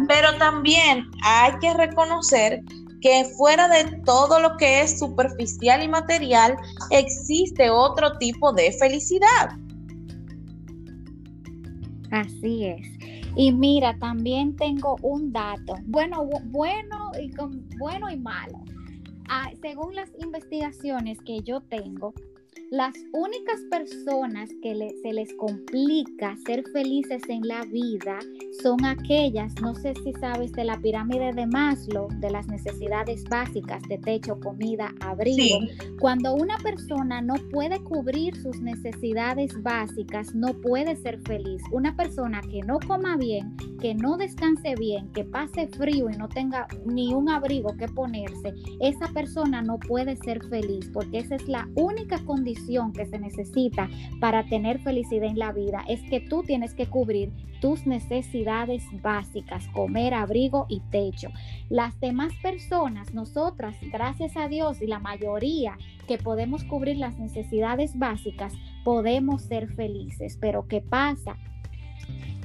Pero 0.08 0.38
también 0.38 1.06
hay 1.24 1.52
que 1.60 1.74
reconocer 1.74 2.62
que 3.02 3.26
fuera 3.36 3.68
de 3.68 4.00
todo 4.06 4.40
lo 4.40 4.58
que 4.58 4.82
es 4.82 5.00
superficial 5.00 5.84
y 5.84 5.88
material, 5.88 6.56
existe 6.92 7.70
otro 7.70 8.18
tipo 8.20 8.54
de 8.54 8.72
felicidad. 8.74 9.50
Así 12.12 12.66
es. 12.66 12.88
Y 13.36 13.52
mira, 13.52 13.98
también 13.98 14.56
tengo 14.56 14.98
un 15.02 15.32
dato, 15.32 15.76
bueno, 15.86 16.28
bueno 16.46 17.12
y 17.20 17.32
con, 17.32 17.68
bueno 17.80 18.10
y 18.10 18.18
malo. 18.18 18.60
Ah, 19.30 19.50
según 19.62 19.96
las 19.96 20.10
investigaciones 20.20 21.18
que 21.26 21.42
yo 21.42 21.62
tengo, 21.62 22.14
las 22.72 22.96
únicas 23.12 23.60
personas 23.70 24.50
que 24.64 24.96
se 25.04 25.12
les 25.12 25.34
complica 25.34 26.38
ser 26.46 26.64
felices 26.72 27.22
en 27.28 27.46
la 27.46 27.66
vida 27.66 28.18
son 28.64 28.86
aquellas, 28.86 29.54
no 29.62 29.76
sé 29.76 29.94
si 30.06 30.14
sabes, 30.14 30.54
de 30.54 30.64
la 30.64 30.80
pirámide 30.80 31.34
de 31.34 31.48
Maslow, 31.48 32.08
de 32.22 32.32
las 32.32 32.48
necesidades 32.48 33.26
básicas 33.26 33.84
de 33.90 33.98
techo, 33.98 34.40
comida, 34.40 34.96
abrigo. 35.02 35.60
Cuando 36.00 36.34
una 36.34 36.58
persona 36.60 37.22
no 37.22 37.34
puede 37.52 37.84
cubrir 37.84 38.38
sus 38.38 38.62
necesidades 38.62 39.52
básicas, 39.62 40.34
no 40.34 40.54
puede 40.54 40.96
ser 40.96 41.20
feliz. 41.24 41.62
Una 41.74 41.98
persona 41.98 42.40
que 42.40 42.62
no 42.62 42.80
coma 42.88 43.18
bien, 43.18 43.54
que 43.82 43.94
no 43.96 44.16
descanse 44.16 44.76
bien, 44.76 45.12
que 45.12 45.26
pase 45.26 45.68
frío 45.68 46.10
y 46.10 46.16
no 46.16 46.30
tenga 46.30 46.68
ni 46.86 47.14
un 47.14 47.28
abrigo 47.28 47.76
que 47.76 47.90
ponerse, 47.90 48.54
esa 48.80 49.08
persona 49.10 49.62
no 49.62 49.78
puede 49.78 50.16
ser 50.16 50.42
feliz 50.48 50.90
porque 50.94 51.18
esa 51.18 51.36
es 51.36 51.50
la 51.50 51.68
única 51.76 52.18
condición 52.24 52.61
que 52.94 53.06
se 53.06 53.20
necesita 53.20 53.90
para 54.20 54.46
tener 54.46 54.80
felicidad 54.80 55.30
en 55.30 55.40
la 55.40 55.52
vida 55.52 55.84
es 55.88 56.02
que 56.04 56.20
tú 56.20 56.44
tienes 56.44 56.74
que 56.74 56.86
cubrir 56.86 57.32
tus 57.60 57.86
necesidades 57.86 58.84
básicas, 59.02 59.68
comer, 59.70 60.14
abrigo 60.14 60.66
y 60.70 60.80
techo. 60.92 61.30
Las 61.70 62.00
demás 62.00 62.34
personas, 62.42 63.14
nosotras, 63.14 63.76
gracias 63.92 64.38
a 64.38 64.48
Dios 64.48 64.82
y 64.82 64.88
la 64.88 65.00
mayoría 65.00 65.78
que 66.08 66.18
podemos 66.18 66.64
cubrir 66.64 66.98
las 66.98 67.20
necesidades 67.20 67.98
básicas, 67.98 68.54
podemos 68.84 69.44
ser 69.44 69.68
felices. 69.68 70.38
Pero 70.40 70.68
¿qué 70.68 70.82
pasa? 70.82 71.38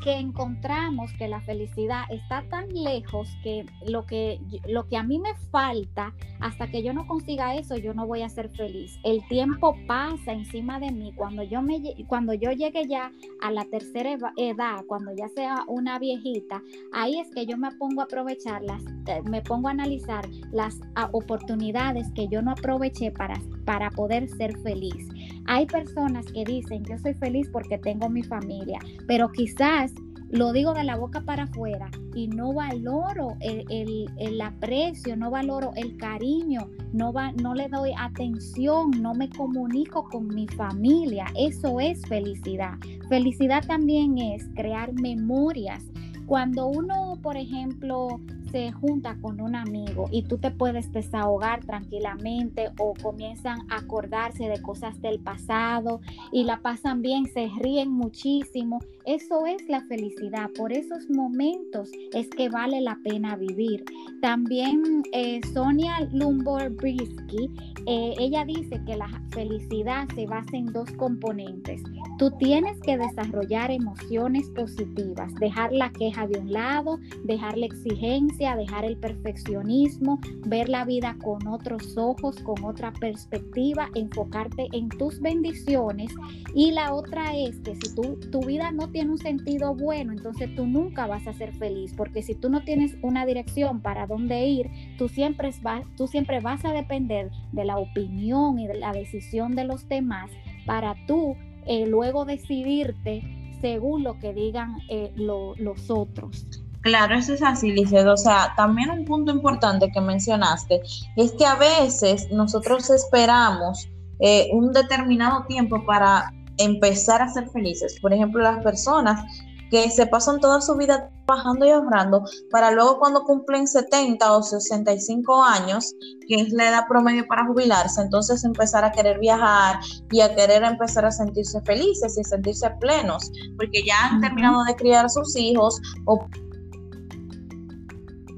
Que 0.06 0.12
encontramos 0.12 1.12
que 1.14 1.26
la 1.26 1.40
felicidad 1.40 2.04
está 2.10 2.48
tan 2.48 2.68
lejos 2.72 3.28
que 3.42 3.66
lo 3.88 4.06
que 4.06 4.38
lo 4.68 4.86
que 4.86 4.96
a 4.96 5.02
mí 5.02 5.18
me 5.18 5.34
falta 5.50 6.14
hasta 6.38 6.68
que 6.68 6.84
yo 6.84 6.92
no 6.92 7.08
consiga 7.08 7.56
eso 7.56 7.76
yo 7.76 7.92
no 7.92 8.06
voy 8.06 8.22
a 8.22 8.28
ser 8.28 8.48
feliz. 8.50 9.00
El 9.02 9.26
tiempo 9.26 9.74
pasa 9.88 10.32
encima 10.32 10.78
de 10.78 10.92
mí. 10.92 11.12
Cuando 11.16 11.42
yo 11.42 11.60
me 11.60 11.82
cuando 12.06 12.34
yo 12.34 12.52
llegue 12.52 12.86
ya 12.86 13.10
a 13.42 13.50
la 13.50 13.64
tercera 13.64 14.16
edad 14.36 14.84
cuando 14.86 15.12
ya 15.12 15.28
sea 15.30 15.64
una 15.66 15.98
viejita 15.98 16.62
ahí 16.92 17.18
es 17.18 17.28
que 17.34 17.44
yo 17.44 17.56
me 17.56 17.72
pongo 17.72 18.00
a 18.00 18.04
aprovechar 18.04 18.62
las 18.62 18.84
eh, 19.08 19.22
me 19.24 19.42
pongo 19.42 19.66
a 19.66 19.72
analizar 19.72 20.24
las 20.52 20.78
oportunidades 21.10 22.12
que 22.12 22.28
yo 22.28 22.42
no 22.42 22.52
aproveché 22.52 23.10
para 23.10 23.40
para 23.64 23.90
poder 23.90 24.28
ser 24.28 24.56
feliz 24.58 25.08
Hay 25.46 25.66
personas 25.66 26.26
que 26.26 26.44
dicen, 26.44 26.84
yo 26.84 26.98
soy 26.98 27.14
feliz 27.14 27.48
porque 27.52 27.78
tengo 27.78 28.08
mi 28.08 28.22
familia, 28.22 28.78
pero 29.06 29.30
quizás 29.30 29.92
lo 30.30 30.52
digo 30.52 30.74
de 30.74 30.84
la 30.84 30.96
boca 30.96 31.20
para 31.20 31.44
afuera 31.44 31.88
y 32.14 32.26
no 32.28 32.52
valoro 32.52 33.36
el, 33.40 34.40
aprecio, 34.40 35.16
no 35.16 35.30
valoro 35.30 35.72
el 35.76 35.96
cariño, 35.96 36.68
no, 36.92 37.12
va, 37.12 37.32
no 37.32 37.54
le 37.54 37.68
doy 37.68 37.92
atención, 37.96 38.90
no 39.00 39.14
me 39.14 39.28
comunico 39.30 40.08
con 40.08 40.28
mi 40.28 40.48
familia. 40.48 41.26
Eso 41.36 41.78
es 41.78 42.00
felicidad. 42.06 42.74
Felicidad 43.08 43.64
también 43.66 44.18
es 44.18 44.48
crear 44.56 44.92
memorias. 44.94 45.84
Cuando 46.26 46.66
uno, 46.66 47.18
por 47.22 47.36
ejemplo, 47.36 48.20
se 48.50 48.72
junta 48.72 49.16
con 49.20 49.40
un 49.40 49.54
amigo 49.54 50.08
y 50.10 50.22
tú 50.22 50.38
te 50.38 50.50
puedes 50.50 50.92
desahogar 50.92 51.64
tranquilamente 51.64 52.70
o 52.78 52.94
comienzan 52.94 53.60
a 53.70 53.76
acordarse 53.76 54.48
de 54.48 54.60
cosas 54.60 55.00
del 55.00 55.20
pasado 55.20 56.00
y 56.32 56.44
la 56.44 56.60
pasan 56.60 57.02
bien, 57.02 57.26
se 57.26 57.48
ríen 57.60 57.90
muchísimo. 57.90 58.80
Eso 59.04 59.46
es 59.46 59.68
la 59.68 59.82
felicidad. 59.82 60.50
Por 60.56 60.72
esos 60.72 61.08
momentos 61.08 61.90
es 62.12 62.28
que 62.30 62.48
vale 62.48 62.80
la 62.80 62.98
pena 63.04 63.36
vivir. 63.36 63.84
También 64.20 65.02
eh, 65.12 65.40
Sonia 65.54 66.00
Lumbor 66.12 66.70
Brisky, 66.70 67.50
eh, 67.86 68.14
ella 68.18 68.44
dice 68.44 68.82
que 68.84 68.96
la 68.96 69.08
felicidad 69.30 70.08
se 70.14 70.26
basa 70.26 70.56
en 70.56 70.66
dos 70.66 70.90
componentes. 70.92 71.82
Tú 72.18 72.30
tienes 72.32 72.80
que 72.80 72.96
desarrollar 72.98 73.70
emociones 73.70 74.48
positivas, 74.50 75.32
dejar 75.34 75.72
la 75.72 75.92
queja 75.92 76.26
de 76.26 76.40
un 76.40 76.52
lado, 76.52 76.98
dejar 77.24 77.56
la 77.58 77.66
exigencia, 77.66 78.16
dejar 78.56 78.84
el 78.84 78.96
perfeccionismo, 78.98 80.20
ver 80.46 80.68
la 80.68 80.84
vida 80.84 81.16
con 81.22 81.46
otros 81.46 81.96
ojos, 81.96 82.36
con 82.40 82.62
otra 82.64 82.92
perspectiva, 82.92 83.88
enfocarte 83.94 84.68
en 84.72 84.88
tus 84.88 85.20
bendiciones. 85.20 86.12
Y 86.54 86.72
la 86.72 86.94
otra 86.94 87.36
es 87.36 87.58
que 87.60 87.74
si 87.74 87.94
tu 87.94 88.40
vida 88.40 88.70
no 88.70 88.90
tiene 88.90 89.12
un 89.12 89.18
sentido 89.18 89.74
bueno, 89.74 90.12
entonces 90.12 90.54
tú 90.54 90.66
nunca 90.66 91.06
vas 91.06 91.26
a 91.26 91.32
ser 91.32 91.52
feliz, 91.54 91.94
porque 91.96 92.22
si 92.22 92.34
tú 92.34 92.50
no 92.50 92.62
tienes 92.62 92.96
una 93.02 93.24
dirección 93.24 93.80
para 93.80 94.06
dónde 94.06 94.46
ir, 94.46 94.70
tú 94.98 95.08
siempre, 95.08 95.50
tú 95.96 96.06
siempre 96.06 96.40
vas 96.40 96.64
a 96.64 96.72
depender 96.72 97.30
de 97.52 97.64
la 97.64 97.78
opinión 97.78 98.58
y 98.58 98.66
de 98.66 98.78
la 98.78 98.92
decisión 98.92 99.54
de 99.54 99.64
los 99.64 99.88
demás 99.88 100.30
para 100.66 100.94
tú 101.06 101.36
eh, 101.66 101.86
luego 101.86 102.24
decidirte 102.24 103.22
según 103.60 104.02
lo 104.02 104.18
que 104.18 104.34
digan 104.34 104.76
eh, 104.88 105.12
los 105.16 105.90
otros. 105.90 106.65
Claro, 106.86 107.16
eso 107.16 107.34
es 107.34 107.42
así, 107.42 107.72
Liceo. 107.72 108.12
O 108.12 108.16
sea, 108.16 108.54
también 108.56 108.90
un 108.90 109.04
punto 109.04 109.32
importante 109.32 109.90
que 109.90 110.00
mencionaste 110.00 110.80
es 111.16 111.32
que 111.32 111.44
a 111.44 111.56
veces 111.56 112.28
nosotros 112.30 112.88
esperamos 112.90 113.88
eh, 114.20 114.48
un 114.52 114.72
determinado 114.72 115.44
tiempo 115.46 115.84
para 115.84 116.32
empezar 116.58 117.22
a 117.22 117.28
ser 117.28 117.50
felices. 117.50 117.98
Por 118.00 118.12
ejemplo, 118.12 118.40
las 118.40 118.62
personas 118.62 119.20
que 119.68 119.90
se 119.90 120.06
pasan 120.06 120.38
toda 120.38 120.60
su 120.60 120.76
vida 120.76 121.10
trabajando 121.26 121.66
y 121.66 121.70
ahorrando 121.70 122.22
para 122.52 122.70
luego 122.70 123.00
cuando 123.00 123.24
cumplen 123.24 123.66
70 123.66 124.32
o 124.32 124.40
65 124.40 125.42
años, 125.42 125.92
que 126.28 126.36
es 126.36 126.52
la 126.52 126.68
edad 126.68 126.84
promedio 126.88 127.26
para 127.26 127.46
jubilarse, 127.46 128.00
entonces 128.00 128.44
empezar 128.44 128.84
a 128.84 128.92
querer 128.92 129.18
viajar 129.18 129.80
y 130.12 130.20
a 130.20 130.32
querer 130.36 130.62
empezar 130.62 131.04
a 131.04 131.10
sentirse 131.10 131.60
felices 131.62 132.16
y 132.16 132.22
sentirse 132.22 132.70
plenos, 132.78 133.28
porque 133.56 133.82
ya 133.84 134.04
han 134.04 134.20
terminado 134.20 134.62
de 134.62 134.76
criar 134.76 135.06
a 135.06 135.08
sus 135.08 135.34
hijos 135.34 135.80
o 136.04 136.24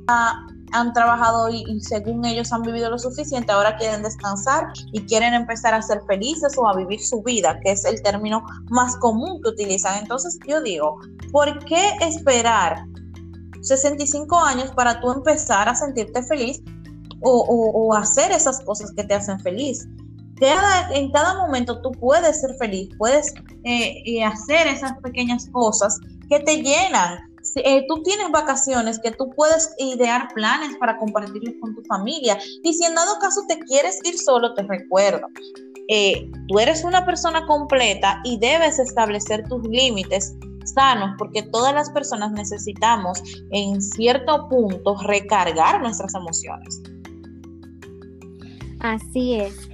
han 0.09 0.93
trabajado 0.93 1.49
y, 1.51 1.81
según 1.81 2.25
ellos 2.25 2.53
han 2.53 2.63
vivido 2.63 2.91
lo 2.91 2.99
suficiente, 2.99 3.53
ahora 3.53 3.77
quieren 3.77 4.03
descansar 4.03 4.69
y 4.93 5.01
quieren 5.03 5.35
empezar 5.35 5.75
a 5.75 5.83
ser 5.83 6.03
felices 6.07 6.57
o 6.59 6.69
a 6.69 6.77
vivir 6.77 7.01
su 7.01 7.23
vida, 7.23 7.59
que 7.63 7.73
es 7.73 7.85
el 7.85 8.03
término 8.03 8.43
más 8.71 8.97
común 8.97 9.41
que 9.43 9.51
utilizan. 9.51 9.99
Entonces 9.99 10.39
yo 10.47 10.61
digo, 10.61 10.99
¿por 11.33 11.65
qué 11.65 11.91
esperar 12.01 12.85
65 13.63 14.39
años 14.39 14.71
para 14.73 15.01
tú 15.01 15.11
empezar 15.11 15.69
a 15.69 15.75
sentirte 15.75 16.23
feliz 16.23 16.63
o, 17.23 17.95
hacer 17.95 18.31
esas 18.31 18.61
cosas 18.61 18.93
que 18.93 19.05
te 19.05 19.15
hacen 19.15 19.41
feliz? 19.41 19.87
en 20.95 21.11
cada 21.11 21.35
momento 21.35 21.81
tú 21.83 21.91
puedes 21.91 22.41
ser 22.41 22.55
feliz, 22.59 22.89
puedes 22.97 23.35
eh, 23.65 24.03
eh, 24.07 24.23
hacer 24.23 24.69
esas 24.69 24.93
pequeñas 25.03 25.49
cosas 25.51 25.99
que 26.29 26.39
te 26.39 26.63
llenan, 26.63 27.28
eh, 27.57 27.85
tú 27.89 28.03
tienes 28.03 28.31
vacaciones 28.31 28.99
que 28.99 29.11
tú 29.13 29.31
puedes 29.31 29.75
idear 29.79 30.29
planes 30.35 30.77
para 30.79 30.97
compartirlos 30.99 31.55
con 31.61 31.75
tu 31.75 31.83
familia. 31.85 32.39
Y 32.63 32.73
si 32.73 32.85
en 32.85 32.95
dado 32.95 33.19
caso 33.21 33.43
te 33.49 33.59
quieres 33.61 33.99
ir 34.05 34.19
solo, 34.19 34.55
te 34.55 34.63
recuerdo. 34.63 35.27
Eh, 35.89 36.31
tú 36.49 36.59
eres 36.59 36.85
una 36.85 37.05
persona 37.07 37.47
completa 37.47 38.21
y 38.25 38.39
debes 38.39 38.79
establecer 38.79 39.49
tus 39.49 39.63
límites 39.67 40.35
sanos 40.75 41.15
porque 41.17 41.43
todas 41.43 41.75
las 41.75 41.89
personas 41.91 42.31
necesitamos 42.33 43.23
en 43.53 43.81
cierto 43.81 44.49
punto 44.49 44.97
recargar 45.05 45.81
nuestras 45.81 46.15
emociones. 46.15 46.83
Así 48.81 49.37
es 49.37 49.69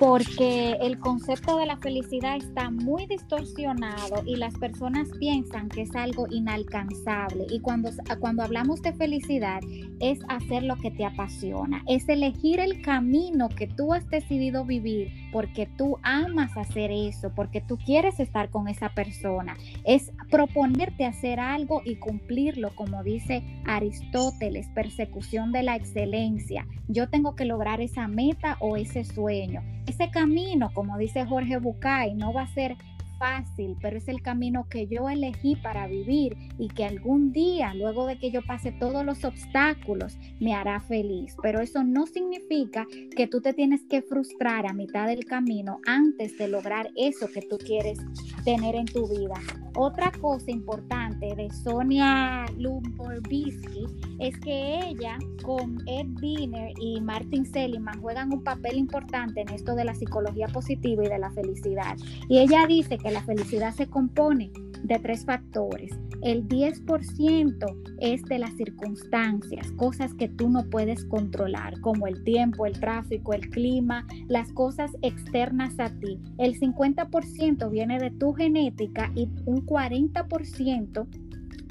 porque 0.00 0.78
el 0.80 0.98
concepto 0.98 1.58
de 1.58 1.66
la 1.66 1.76
felicidad 1.76 2.36
está 2.36 2.70
muy 2.70 3.06
distorsionado 3.06 4.22
y 4.24 4.36
las 4.36 4.56
personas 4.56 5.10
piensan 5.18 5.68
que 5.68 5.82
es 5.82 5.94
algo 5.94 6.26
inalcanzable. 6.30 7.44
Y 7.50 7.60
cuando, 7.60 7.90
cuando 8.18 8.42
hablamos 8.42 8.80
de 8.80 8.94
felicidad 8.94 9.60
es 10.00 10.18
hacer 10.28 10.62
lo 10.62 10.76
que 10.76 10.90
te 10.90 11.04
apasiona, 11.04 11.84
es 11.86 12.08
elegir 12.08 12.60
el 12.60 12.80
camino 12.80 13.50
que 13.50 13.66
tú 13.66 13.92
has 13.92 14.08
decidido 14.08 14.64
vivir 14.64 15.12
porque 15.32 15.66
tú 15.66 15.98
amas 16.02 16.56
hacer 16.56 16.90
eso, 16.90 17.32
porque 17.34 17.60
tú 17.60 17.78
quieres 17.78 18.20
estar 18.20 18.50
con 18.50 18.68
esa 18.68 18.90
persona. 18.90 19.56
Es 19.84 20.12
proponerte 20.30 21.04
hacer 21.04 21.40
algo 21.40 21.82
y 21.84 21.96
cumplirlo, 21.96 22.74
como 22.74 23.02
dice 23.02 23.42
Aristóteles, 23.66 24.68
persecución 24.68 25.52
de 25.52 25.62
la 25.62 25.76
excelencia. 25.76 26.66
Yo 26.88 27.08
tengo 27.08 27.36
que 27.36 27.44
lograr 27.44 27.80
esa 27.80 28.08
meta 28.08 28.56
o 28.60 28.76
ese 28.76 29.04
sueño 29.04 29.62
ese 29.90 30.10
camino, 30.10 30.70
como 30.72 30.96
dice 30.98 31.26
Jorge 31.26 31.58
Bucay, 31.58 32.14
no 32.14 32.32
va 32.32 32.42
a 32.42 32.54
ser 32.54 32.76
fácil, 33.20 33.76
pero 33.80 33.98
es 33.98 34.08
el 34.08 34.22
camino 34.22 34.66
que 34.68 34.86
yo 34.86 35.08
elegí 35.10 35.54
para 35.56 35.86
vivir 35.86 36.36
y 36.58 36.68
que 36.68 36.86
algún 36.86 37.32
día, 37.32 37.74
luego 37.74 38.06
de 38.06 38.18
que 38.18 38.30
yo 38.30 38.40
pase 38.42 38.72
todos 38.72 39.04
los 39.04 39.24
obstáculos, 39.24 40.18
me 40.40 40.54
hará 40.54 40.80
feliz. 40.80 41.36
Pero 41.42 41.60
eso 41.60 41.84
no 41.84 42.06
significa 42.06 42.86
que 43.14 43.26
tú 43.26 43.42
te 43.42 43.52
tienes 43.52 43.82
que 43.84 44.00
frustrar 44.00 44.66
a 44.66 44.72
mitad 44.72 45.06
del 45.06 45.26
camino 45.26 45.80
antes 45.86 46.36
de 46.38 46.48
lograr 46.48 46.90
eso 46.96 47.28
que 47.28 47.42
tú 47.42 47.58
quieres 47.58 47.98
tener 48.44 48.74
en 48.74 48.86
tu 48.86 49.06
vida. 49.06 49.34
Otra 49.76 50.10
cosa 50.20 50.50
importante 50.50 51.34
de 51.36 51.48
Sonia 51.50 52.44
Lumborbisky 52.56 53.86
es 54.18 54.38
que 54.40 54.80
ella 54.88 55.16
con 55.42 55.78
Ed 55.86 56.06
Diner 56.20 56.72
y 56.80 57.00
Martin 57.00 57.46
Seligman 57.46 58.00
juegan 58.00 58.32
un 58.32 58.42
papel 58.42 58.76
importante 58.76 59.42
en 59.42 59.48
esto 59.50 59.74
de 59.74 59.84
la 59.84 59.94
psicología 59.94 60.48
positiva 60.48 61.04
y 61.04 61.08
de 61.08 61.18
la 61.18 61.30
felicidad. 61.30 61.96
Y 62.28 62.38
ella 62.38 62.66
dice 62.66 62.98
que 62.98 63.09
la 63.10 63.22
felicidad 63.22 63.74
se 63.74 63.88
compone 63.88 64.50
de 64.82 64.98
tres 64.98 65.24
factores. 65.24 65.92
El 66.22 66.46
10% 66.48 67.96
es 68.00 68.22
de 68.24 68.38
las 68.38 68.54
circunstancias, 68.54 69.72
cosas 69.72 70.14
que 70.14 70.28
tú 70.28 70.50
no 70.50 70.68
puedes 70.68 71.04
controlar, 71.06 71.80
como 71.80 72.06
el 72.06 72.22
tiempo, 72.24 72.66
el 72.66 72.78
tráfico, 72.78 73.32
el 73.32 73.48
clima, 73.48 74.06
las 74.28 74.52
cosas 74.52 74.90
externas 75.02 75.78
a 75.78 75.88
ti. 75.98 76.20
El 76.38 76.58
50% 76.58 77.70
viene 77.70 77.98
de 77.98 78.10
tu 78.10 78.32
genética 78.32 79.10
y 79.14 79.28
un 79.46 79.64
40% 79.66 81.06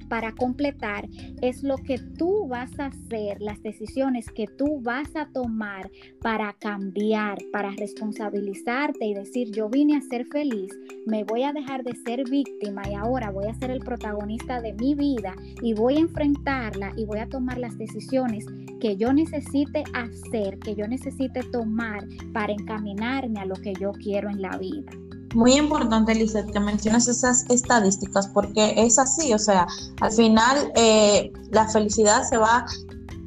para 0.10 0.34
completar 0.34 1.08
es 1.42 1.64
lo 1.64 1.78
que 1.78 2.00
tú 2.18 2.48
vas 2.48 2.78
a 2.80 2.88
hacer, 2.88 3.42
las 3.42 3.62
decisiones 3.62 4.30
que 4.30 4.48
tú 4.48 4.82
vas 4.82 5.16
a 5.16 5.28
tomar 5.28 5.90
para 6.22 6.54
cambiar, 6.54 7.38
para 7.52 7.72
responsabilizarte 7.72 9.06
y 9.06 9.14
decir, 9.14 9.52
yo 9.52 9.70
vine 9.70 9.98
a 9.98 10.02
ser 10.02 10.26
feliz, 10.26 10.78
me 11.06 11.24
voy 11.24 11.44
a 11.44 11.54
dejar 11.54 11.84
de 11.84 11.96
ser 11.96 12.24
víctima 12.30 12.82
y 12.90 12.96
ahora 12.96 13.32
voy 13.32 13.46
a 13.48 13.54
ser 13.54 13.72
el 13.72 13.80
protagonista 13.80 14.62
de 14.62 14.74
mi 14.74 14.96
vida 14.96 15.34
y 15.62 15.74
voy 15.74 15.98
a 15.98 16.02
enfrentarla 16.02 16.94
y 16.98 17.06
voy 17.06 17.20
a 17.20 17.30
tomar 17.30 17.58
las 17.58 17.78
decisiones 17.78 18.46
que 18.80 18.98
yo 18.98 19.14
necesite 19.14 19.84
hacer, 19.94 20.60
que 20.60 20.76
yo 20.76 20.88
necesite 20.88 21.42
tomar 21.52 22.06
para 22.34 22.54
encaminarme 22.54 23.40
a 23.40 23.46
lo 23.46 23.56
que 23.56 23.74
yo 23.80 23.92
quiero 23.92 24.30
en 24.30 24.42
la 24.42 24.58
vida. 24.58 24.92
Muy 25.36 25.54
importante, 25.54 26.16
Lizeth, 26.16 26.52
que 26.52 26.60
mencionas 26.60 27.08
esas 27.08 27.46
estadísticas 27.50 28.28
porque 28.28 28.74
es 28.76 28.98
así, 28.98 29.32
o 29.34 29.38
sea, 29.38 29.68
al 30.02 30.12
final 30.12 30.72
eh, 30.76 31.32
la 31.52 31.68
felicidad 31.68 32.24
se 32.24 32.38
va 32.38 32.66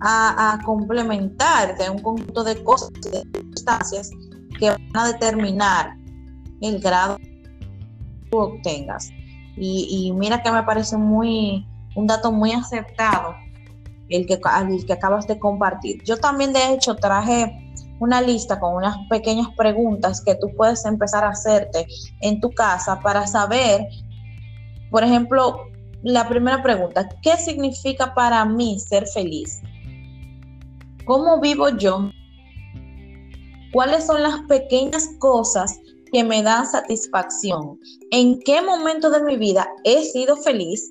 a, 0.01 0.59
complementar 0.65 1.79
de 1.79 1.91
un 1.91 1.99
conjunto 2.01 2.43
de 2.43 2.62
cosas 2.65 2.91
y 2.97 3.11
de 3.11 3.23
circunstancias 3.23 4.11
que 4.59 4.71
van 4.71 4.91
a 4.95 5.07
determinar 5.07 5.97
el 6.61 6.81
grado 6.81 7.19
que 7.19 8.29
tú 8.31 8.38
obtengas. 8.38 9.11
Y, 9.57 10.12
mira 10.17 10.43
que 10.43 10.51
me 10.51 10.62
parece 10.65 10.97
muy 10.97 11.67
un 11.95 12.07
dato 12.07 12.33
muy 12.33 12.53
aceptado 12.53 13.35
el 14.09 14.27
que, 14.27 14.41
el 14.69 14.87
que 14.87 14.93
acabas 14.93 15.27
de 15.27 15.38
compartir. 15.38 16.03
Yo 16.05 16.17
también, 16.17 16.53
de 16.53 16.73
hecho, 16.73 16.97
traje 16.97 17.75
una 18.03 18.21
lista 18.21 18.59
con 18.59 18.75
unas 18.75 18.97
pequeñas 19.09 19.47
preguntas 19.57 20.21
que 20.21 20.35
tú 20.35 20.51
puedes 20.57 20.85
empezar 20.85 21.23
a 21.23 21.29
hacerte 21.29 21.87
en 22.21 22.41
tu 22.41 22.51
casa 22.51 22.99
para 22.99 23.29
saber, 23.29 23.87
por 24.91 25.05
ejemplo, 25.05 25.69
la 26.03 26.29
primera 26.29 26.61
pregunta, 26.65 27.09
¿qué 27.23 27.37
significa 27.37 28.12
para 28.12 28.45
mí 28.45 28.81
ser 28.81 29.07
feliz? 29.07 29.61
¿Cómo 31.05 31.41
vivo 31.41 31.69
yo? 31.69 32.11
¿Cuáles 33.73 34.05
son 34.05 34.21
las 34.21 34.41
pequeñas 34.49 35.09
cosas 35.21 35.79
que 36.12 36.25
me 36.25 36.43
dan 36.43 36.67
satisfacción? 36.67 37.79
¿En 38.11 38.41
qué 38.41 38.62
momento 38.62 39.11
de 39.11 39.23
mi 39.23 39.37
vida 39.37 39.69
he 39.85 40.03
sido 40.03 40.37
feliz? 40.37 40.91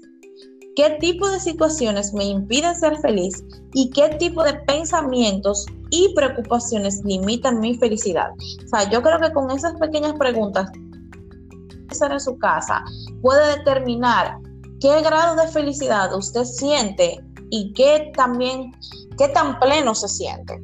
¿Qué 0.76 0.98
tipo 1.02 1.30
de 1.30 1.40
situaciones 1.40 2.14
me 2.14 2.26
impiden 2.26 2.76
ser 2.76 2.98
feliz? 3.00 3.44
¿Y 3.74 3.90
qué 3.90 4.10
tipo 4.20 4.44
de 4.44 4.54
pensamientos 4.54 5.66
y 5.90 6.14
preocupaciones 6.16 7.02
limitan 7.04 7.60
mi 7.60 7.76
felicidad? 7.76 8.32
O 8.64 8.68
sea, 8.68 8.90
yo 8.90 9.02
creo 9.02 9.20
que 9.20 9.34
con 9.34 9.52
esas 9.52 9.74
pequeñas 9.80 10.14
preguntas 10.14 10.72
en 10.74 12.20
su 12.22 12.38
casa 12.38 12.84
puede 13.22 13.58
determinar 13.58 14.38
qué 14.80 15.02
grado 15.02 15.36
de 15.36 15.48
felicidad 15.50 16.16
usted 16.16 16.46
siente 16.46 17.20
y 17.50 17.74
qué 17.74 18.12
también 18.16 18.72
qué 19.18 19.28
tan 19.28 19.60
pleno 19.60 19.94
se 19.94 20.08
siente. 20.08 20.60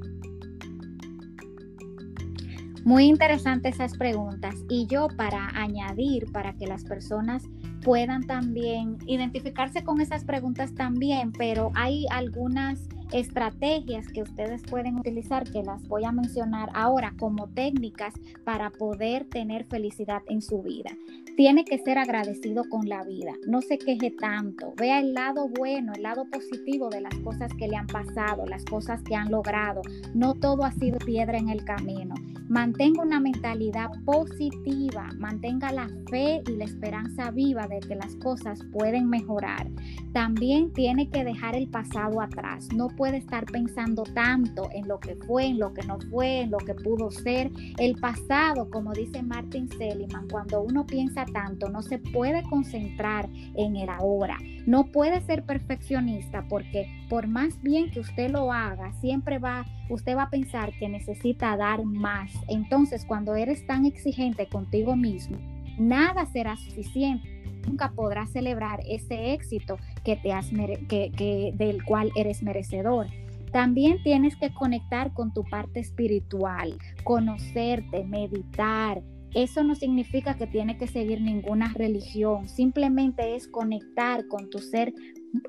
Muy 2.86 3.06
interesantes 3.06 3.76
esas 3.76 3.98
preguntas. 3.98 4.56
Y 4.70 4.88
yo 4.88 5.10
para 5.18 5.50
añadir, 5.50 6.32
para 6.32 6.56
que 6.56 6.66
las 6.68 6.86
personas 6.86 7.44
puedan 7.84 8.26
también 8.26 8.98
identificarse 9.08 9.84
con 9.84 10.02
esas 10.02 10.24
preguntas 10.26 10.74
también, 10.76 11.32
pero 11.32 11.72
hay 11.76 12.06
algunas 12.10 12.88
estrategias 13.12 14.08
que 14.08 14.22
ustedes 14.22 14.62
pueden 14.64 14.98
utilizar 14.98 15.50
que 15.50 15.64
las 15.64 15.88
voy 15.88 16.04
a 16.06 16.12
mencionar 16.12 16.70
ahora 16.74 17.14
como 17.18 17.48
técnicas 17.48 18.14
para 18.44 18.70
poder 18.70 19.26
tener 19.26 19.66
felicidad 19.66 20.22
en 20.28 20.42
su 20.42 20.62
vida. 20.62 20.92
Tiene 21.36 21.66
que 21.66 21.78
ser 21.78 22.00
agradecido 22.00 22.64
con 22.68 22.90
la 22.90 23.04
vida, 23.04 23.34
no 23.48 23.62
se 23.62 23.78
queje 23.78 24.10
tanto, 24.10 24.74
vea 24.76 25.00
el 25.00 25.14
lado 25.14 25.48
bueno, 25.48 25.94
el 25.96 26.02
lado 26.02 26.26
positivo 26.32 26.90
de 26.90 27.02
las 27.02 27.14
cosas 27.24 27.52
que 27.54 27.68
le 27.68 27.76
han 27.76 27.86
pasado, 27.86 28.48
las 28.48 28.66
cosas 28.66 29.04
que 29.04 29.16
han 29.16 29.30
logrado. 29.30 29.82
No 30.16 30.34
todo 30.34 30.64
ha 30.64 30.72
sido 30.72 30.98
piedra 30.98 31.38
en 31.38 31.50
el 31.50 31.64
camino. 31.64 32.16
Mantenga 32.50 33.04
una 33.04 33.20
mentalidad 33.20 33.92
positiva, 34.06 35.10
mantenga 35.18 35.72
la 35.74 35.90
fe 36.10 36.42
y 36.48 36.56
la 36.56 36.64
esperanza 36.64 37.30
viva 37.30 37.68
de 37.68 37.82
que 37.82 37.96
las 37.96 38.16
cosas 38.16 38.60
pueden 38.72 39.10
mejorar. 39.10 39.68
También 40.14 40.72
tiene 40.72 41.10
que 41.10 41.24
dejar 41.24 41.56
el 41.56 41.68
pasado 41.68 42.22
atrás. 42.22 42.70
No 42.74 42.88
puede 42.98 43.18
estar 43.18 43.46
pensando 43.46 44.04
tanto 44.04 44.70
en 44.74 44.88
lo 44.88 45.00
que 45.00 45.16
fue, 45.16 45.46
en 45.46 45.60
lo 45.60 45.74
que 45.74 45.86
no 45.86 45.98
fue, 46.10 46.42
en 46.42 46.52
lo 46.52 46.58
que 46.58 46.74
pudo 46.74 47.12
ser. 47.12 47.50
El 47.78 47.96
pasado, 47.96 48.70
como 48.70 48.92
dice 48.92 49.22
Martin 49.22 49.70
Seligman, 49.70 50.28
cuando 50.28 50.62
uno 50.62 50.86
piensa 50.86 51.24
tanto, 51.26 51.70
no 51.70 51.82
se 51.82 52.00
puede 52.00 52.44
concentrar 52.44 53.30
en 53.56 53.76
el 53.76 53.90
ahora. 53.90 54.38
No 54.66 54.92
puede 54.92 55.22
ser 55.22 55.46
perfeccionista 55.46 56.46
porque 56.50 56.88
por 57.10 57.28
más 57.28 57.62
bien 57.62 57.92
que 57.92 58.02
usted 58.02 58.32
lo 58.32 58.52
haga, 58.52 58.92
siempre 59.00 59.40
va, 59.40 59.66
usted 59.90 60.18
va 60.18 60.24
a 60.24 60.30
pensar 60.30 60.72
que 60.78 60.90
necesita 60.90 61.56
dar 61.56 61.86
más. 61.86 62.32
Entonces, 62.50 63.06
cuando 63.06 63.36
eres 63.36 63.66
tan 63.68 63.86
exigente 63.86 64.48
contigo 64.48 64.96
mismo, 64.96 65.38
nada 65.78 66.26
será 66.26 66.58
suficiente 66.58 67.37
nunca 67.68 67.92
podrás 67.92 68.32
celebrar 68.32 68.80
ese 68.88 69.34
éxito 69.34 69.78
que 70.04 70.16
te 70.16 70.32
has 70.32 70.50
que, 70.88 71.54
del 71.56 71.84
cual 71.84 72.12
eres 72.16 72.42
merecedor. 72.44 73.08
También 73.52 74.02
tienes 74.04 74.36
que 74.36 74.54
conectar 74.54 75.14
con 75.14 75.34
tu 75.34 75.44
parte 75.44 75.80
espiritual, 75.80 76.78
conocerte, 77.04 78.04
meditar. 78.04 79.02
Eso 79.34 79.64
no 79.64 79.76
significa 79.76 80.36
que 80.36 80.48
tienes 80.48 80.78
que 80.78 80.88
seguir 80.88 81.22
ninguna 81.22 81.72
religión, 81.74 82.48
simplemente 82.48 83.36
es 83.36 83.48
conectar 83.48 84.28
con 84.28 84.50
tu 84.50 84.60
ser 84.60 84.94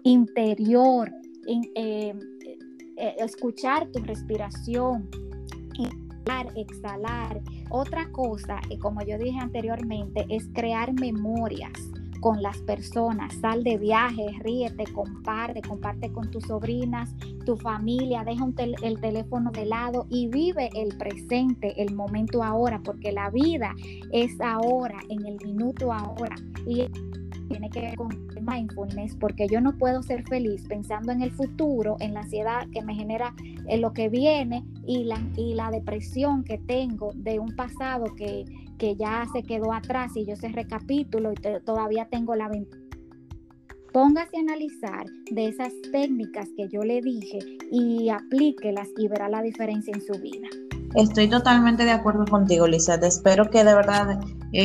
interior, 0.03 1.13
eh, 1.47 2.13
eh, 2.97 3.15
escuchar 3.19 3.89
tu 3.93 4.01
respiración, 4.01 5.09
exhalar. 6.57 7.41
Otra 7.71 8.11
cosa, 8.13 8.61
y 8.69 8.79
como 8.79 9.03
yo 9.03 9.19
dije 9.19 9.39
anteriormente, 9.39 10.27
es 10.29 10.49
crear 10.53 10.93
memorias 10.93 11.73
con 12.21 12.43
las 12.43 12.59
personas, 12.59 13.35
sal 13.41 13.65
de 13.65 13.79
viaje, 13.79 14.27
ríete, 14.41 14.85
comparte, 14.93 15.63
comparte 15.63 16.13
con 16.13 16.31
tus 16.31 16.45
sobrinas, 16.45 17.15
tu 17.45 17.57
familia, 17.57 18.25
deja 18.25 18.47
el 18.83 19.01
teléfono 19.01 19.51
de 19.51 19.67
lado 19.67 20.07
y 20.09 20.29
vive 20.29 20.71
el 20.75 20.97
presente, 20.97 21.81
el 21.81 21.95
momento 21.95 22.43
ahora, 22.43 22.81
porque 22.83 23.13
la 23.13 23.31
vida 23.31 23.75
es 24.13 24.41
ahora, 24.41 25.01
en 25.09 25.27
el 25.27 25.39
minuto 25.45 25.93
ahora. 25.93 26.37
Tiene 27.49 27.71
que 27.71 27.81
ver 27.81 27.97
con 27.97 28.09
mindfulness, 28.41 29.17
porque 29.17 29.47
yo 29.49 29.61
no 29.61 29.77
puedo 29.77 30.03
ser 30.03 30.27
feliz 30.29 30.65
pensando 30.69 31.13
en 31.13 31.23
el 31.23 31.31
futuro, 31.31 31.97
en 32.01 32.15
la 32.15 32.21
ansiedad 32.21 32.67
que 32.73 32.83
me 32.83 32.95
genera 32.95 33.35
en 33.67 33.81
lo 33.81 33.93
que 33.93 34.09
viene 34.09 34.65
y 34.87 35.05
la, 35.05 35.71
depresión 35.71 36.45
que 36.45 36.59
tengo 36.59 37.13
de 37.15 37.39
un 37.39 37.55
pasado 37.55 38.15
que, 38.17 38.45
que 38.79 38.97
ya 38.97 39.27
se 39.33 39.43
quedó 39.43 39.73
atrás 39.73 40.17
y 40.17 40.25
yo 40.25 40.37
se 40.37 40.49
recapitulo 40.49 41.33
y 41.33 41.37
todavía 41.65 42.07
tengo 42.07 42.35
la 42.35 42.49
ventaja. 42.49 42.83
Póngase 43.93 44.37
a 44.37 44.41
analizar 44.41 45.07
de 45.31 45.49
esas 45.49 45.73
técnicas 45.93 46.49
que 46.57 46.69
yo 46.69 46.83
le 46.83 47.01
dije 47.01 47.39
y 47.71 48.11
aplíquelas 48.11 48.89
y 48.99 49.09
verá 49.09 49.29
la 49.29 49.43
diferencia 49.43 49.93
en 49.95 50.03
su 50.03 50.21
vida. 50.21 50.49
Estoy 50.95 51.29
totalmente 51.29 51.85
de 51.85 51.93
acuerdo 51.93 52.25
contigo, 52.25 52.67
Lizette. 52.67 53.05
Espero 53.05 53.51
que 53.51 53.63
de 53.63 53.75
verdad 53.75 54.19
eh, 54.53 54.63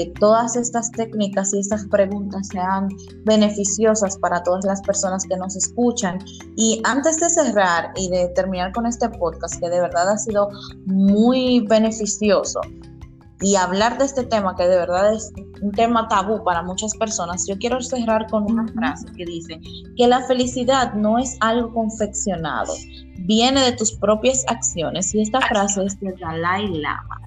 eh, 0.00 0.12
todas 0.20 0.54
estas 0.54 0.90
técnicas 0.92 1.52
y 1.52 1.58
estas 1.58 1.86
preguntas 1.86 2.48
sean 2.48 2.88
beneficiosas 3.24 4.16
para 4.18 4.42
todas 4.44 4.64
las 4.64 4.80
personas 4.82 5.24
que 5.26 5.36
nos 5.36 5.56
escuchan. 5.56 6.18
Y 6.56 6.80
antes 6.84 7.18
de 7.18 7.28
cerrar 7.30 7.90
y 7.96 8.08
de 8.08 8.28
terminar 8.28 8.72
con 8.72 8.86
este 8.86 9.08
podcast, 9.08 9.58
que 9.60 9.68
de 9.68 9.80
verdad 9.80 10.08
ha 10.08 10.18
sido 10.18 10.48
muy 10.86 11.66
beneficioso, 11.68 12.60
y 13.40 13.54
hablar 13.56 13.98
de 13.98 14.06
este 14.06 14.24
tema, 14.24 14.56
que 14.56 14.66
de 14.66 14.76
verdad 14.76 15.12
es 15.12 15.30
un 15.60 15.70
tema 15.72 16.08
tabú 16.08 16.42
para 16.42 16.62
muchas 16.62 16.96
personas, 16.96 17.44
yo 17.46 17.58
quiero 17.58 17.80
cerrar 17.82 18.26
con 18.30 18.50
una 18.50 18.66
frase 18.68 19.06
que 19.14 19.26
dice 19.26 19.60
que 19.96 20.06
la 20.06 20.22
felicidad 20.22 20.94
no 20.94 21.18
es 21.18 21.36
algo 21.40 21.72
confeccionado, 21.72 22.72
viene 23.26 23.62
de 23.62 23.72
tus 23.72 23.92
propias 23.92 24.44
acciones. 24.48 25.14
Y 25.14 25.20
esta 25.20 25.40
frase 25.40 25.84
es 25.84 25.98
de 26.00 26.14
Dalai 26.18 26.68
Lama. 26.68 27.20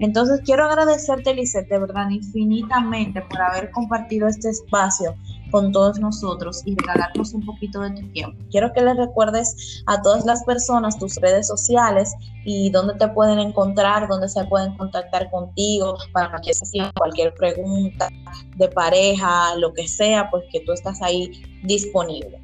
Entonces 0.00 0.40
quiero 0.44 0.64
agradecerte, 0.64 1.34
Lisette, 1.34 1.68
de 1.68 1.78
verdad 1.78 2.10
infinitamente 2.10 3.22
por 3.22 3.40
haber 3.40 3.70
compartido 3.70 4.26
este 4.26 4.50
espacio 4.50 5.14
con 5.52 5.70
todos 5.70 6.00
nosotros 6.00 6.62
y 6.66 6.74
regalarnos 6.74 7.32
un 7.32 7.46
poquito 7.46 7.80
de 7.80 7.90
tu 7.90 8.08
tiempo. 8.10 8.36
Quiero 8.50 8.72
que 8.72 8.82
les 8.82 8.96
recuerdes 8.96 9.84
a 9.86 10.02
todas 10.02 10.24
las 10.24 10.42
personas 10.44 10.98
tus 10.98 11.14
redes 11.16 11.46
sociales 11.46 12.12
y 12.44 12.70
dónde 12.70 12.94
te 12.94 13.06
pueden 13.08 13.38
encontrar, 13.38 14.08
dónde 14.08 14.28
se 14.28 14.44
pueden 14.46 14.76
contactar 14.76 15.30
contigo 15.30 15.96
para 16.12 16.30
cualquier, 16.30 16.56
cualquier 16.94 17.34
pregunta 17.34 18.08
de 18.56 18.68
pareja, 18.68 19.54
lo 19.58 19.72
que 19.72 19.86
sea, 19.86 20.28
pues 20.28 20.42
que 20.50 20.60
tú 20.60 20.72
estás 20.72 21.00
ahí 21.02 21.30
disponible. 21.62 22.43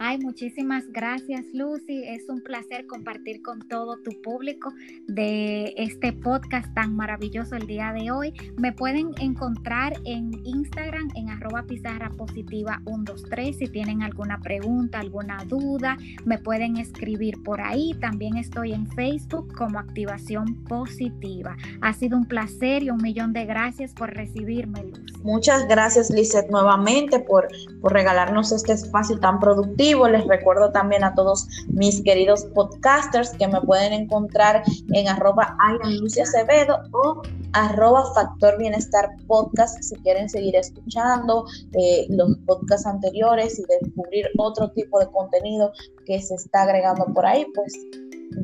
Ay, 0.00 0.18
muchísimas 0.18 0.86
gracias 0.92 1.44
Lucy. 1.52 2.04
Es 2.04 2.28
un 2.28 2.40
placer 2.40 2.86
compartir 2.86 3.42
con 3.42 3.66
todo 3.66 3.96
tu 3.96 4.12
público 4.22 4.72
de 5.08 5.74
este 5.76 6.12
podcast 6.12 6.72
tan 6.72 6.94
maravilloso 6.94 7.56
el 7.56 7.66
día 7.66 7.92
de 7.92 8.12
hoy. 8.12 8.32
Me 8.58 8.72
pueden 8.72 9.10
encontrar 9.20 9.94
en 10.04 10.30
Instagram 10.44 11.08
en 11.16 11.30
arroba 11.30 11.64
pizarra 11.64 12.10
positiva 12.10 12.80
123 12.86 13.58
si 13.58 13.66
tienen 13.66 14.02
alguna 14.02 14.38
pregunta, 14.40 15.00
alguna 15.00 15.44
duda, 15.48 15.96
me 16.24 16.38
pueden 16.38 16.76
escribir 16.76 17.42
por 17.42 17.60
ahí. 17.60 17.92
También 18.00 18.36
estoy 18.36 18.74
en 18.74 18.86
Facebook 18.92 19.52
como 19.56 19.80
activación 19.80 20.62
positiva. 20.68 21.56
Ha 21.80 21.92
sido 21.92 22.16
un 22.16 22.26
placer 22.26 22.84
y 22.84 22.90
un 22.90 23.02
millón 23.02 23.32
de 23.32 23.46
gracias 23.46 23.94
por 23.94 24.14
recibirme, 24.14 24.84
Lucy. 24.84 25.12
Muchas 25.24 25.66
gracias, 25.66 26.08
Lizeth, 26.10 26.48
nuevamente 26.50 27.18
por, 27.18 27.48
por 27.80 27.92
regalarnos 27.92 28.52
este 28.52 28.74
espacio 28.74 29.18
tan 29.18 29.40
productivo 29.40 29.87
les 29.94 30.26
recuerdo 30.26 30.70
también 30.70 31.02
a 31.02 31.14
todos 31.14 31.48
mis 31.68 32.02
queridos 32.02 32.44
podcasters 32.54 33.30
que 33.30 33.48
me 33.48 33.60
pueden 33.62 33.92
encontrar 33.92 34.62
en 34.92 35.08
arroba 35.08 35.56
Lucia 36.00 36.24
Acevedo 36.24 36.78
o 36.92 37.22
arroba 37.54 38.04
Factor 38.14 38.58
Bienestar 38.58 39.08
Podcast 39.26 39.82
si 39.82 39.96
quieren 39.96 40.28
seguir 40.28 40.56
escuchando 40.56 41.46
eh, 41.72 42.06
los 42.10 42.36
podcasts 42.46 42.86
anteriores 42.86 43.58
y 43.58 43.64
descubrir 43.64 44.26
otro 44.36 44.70
tipo 44.72 45.00
de 45.00 45.06
contenido 45.06 45.72
que 46.04 46.20
se 46.20 46.34
está 46.34 46.62
agregando 46.62 47.06
por 47.14 47.24
ahí, 47.24 47.46
pues 47.54 47.72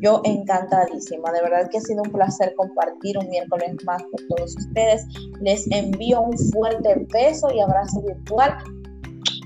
yo 0.01 0.21
encantadísima. 0.23 1.31
De 1.31 1.41
verdad 1.41 1.69
que 1.69 1.77
ha 1.77 1.81
sido 1.81 2.01
un 2.03 2.11
placer 2.11 2.53
compartir 2.55 3.17
un 3.17 3.29
miércoles 3.29 3.75
más 3.85 4.01
con 4.01 4.27
todos 4.29 4.55
ustedes. 4.57 5.05
Les 5.41 5.69
envío 5.71 6.21
un 6.21 6.37
fuerte 6.51 7.05
beso 7.13 7.51
y 7.53 7.61
abrazo 7.61 8.01
virtual 8.01 8.57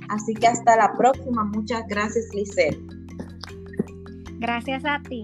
Así 0.10 0.34
que 0.34 0.48
hasta 0.48 0.76
la 0.76 0.94
próxima. 0.98 1.46
Muchas 1.46 1.84
gracias, 1.88 2.26
Lisette. 2.34 2.78
Gracias 4.40 4.84
a 4.86 5.02
ti. 5.08 5.24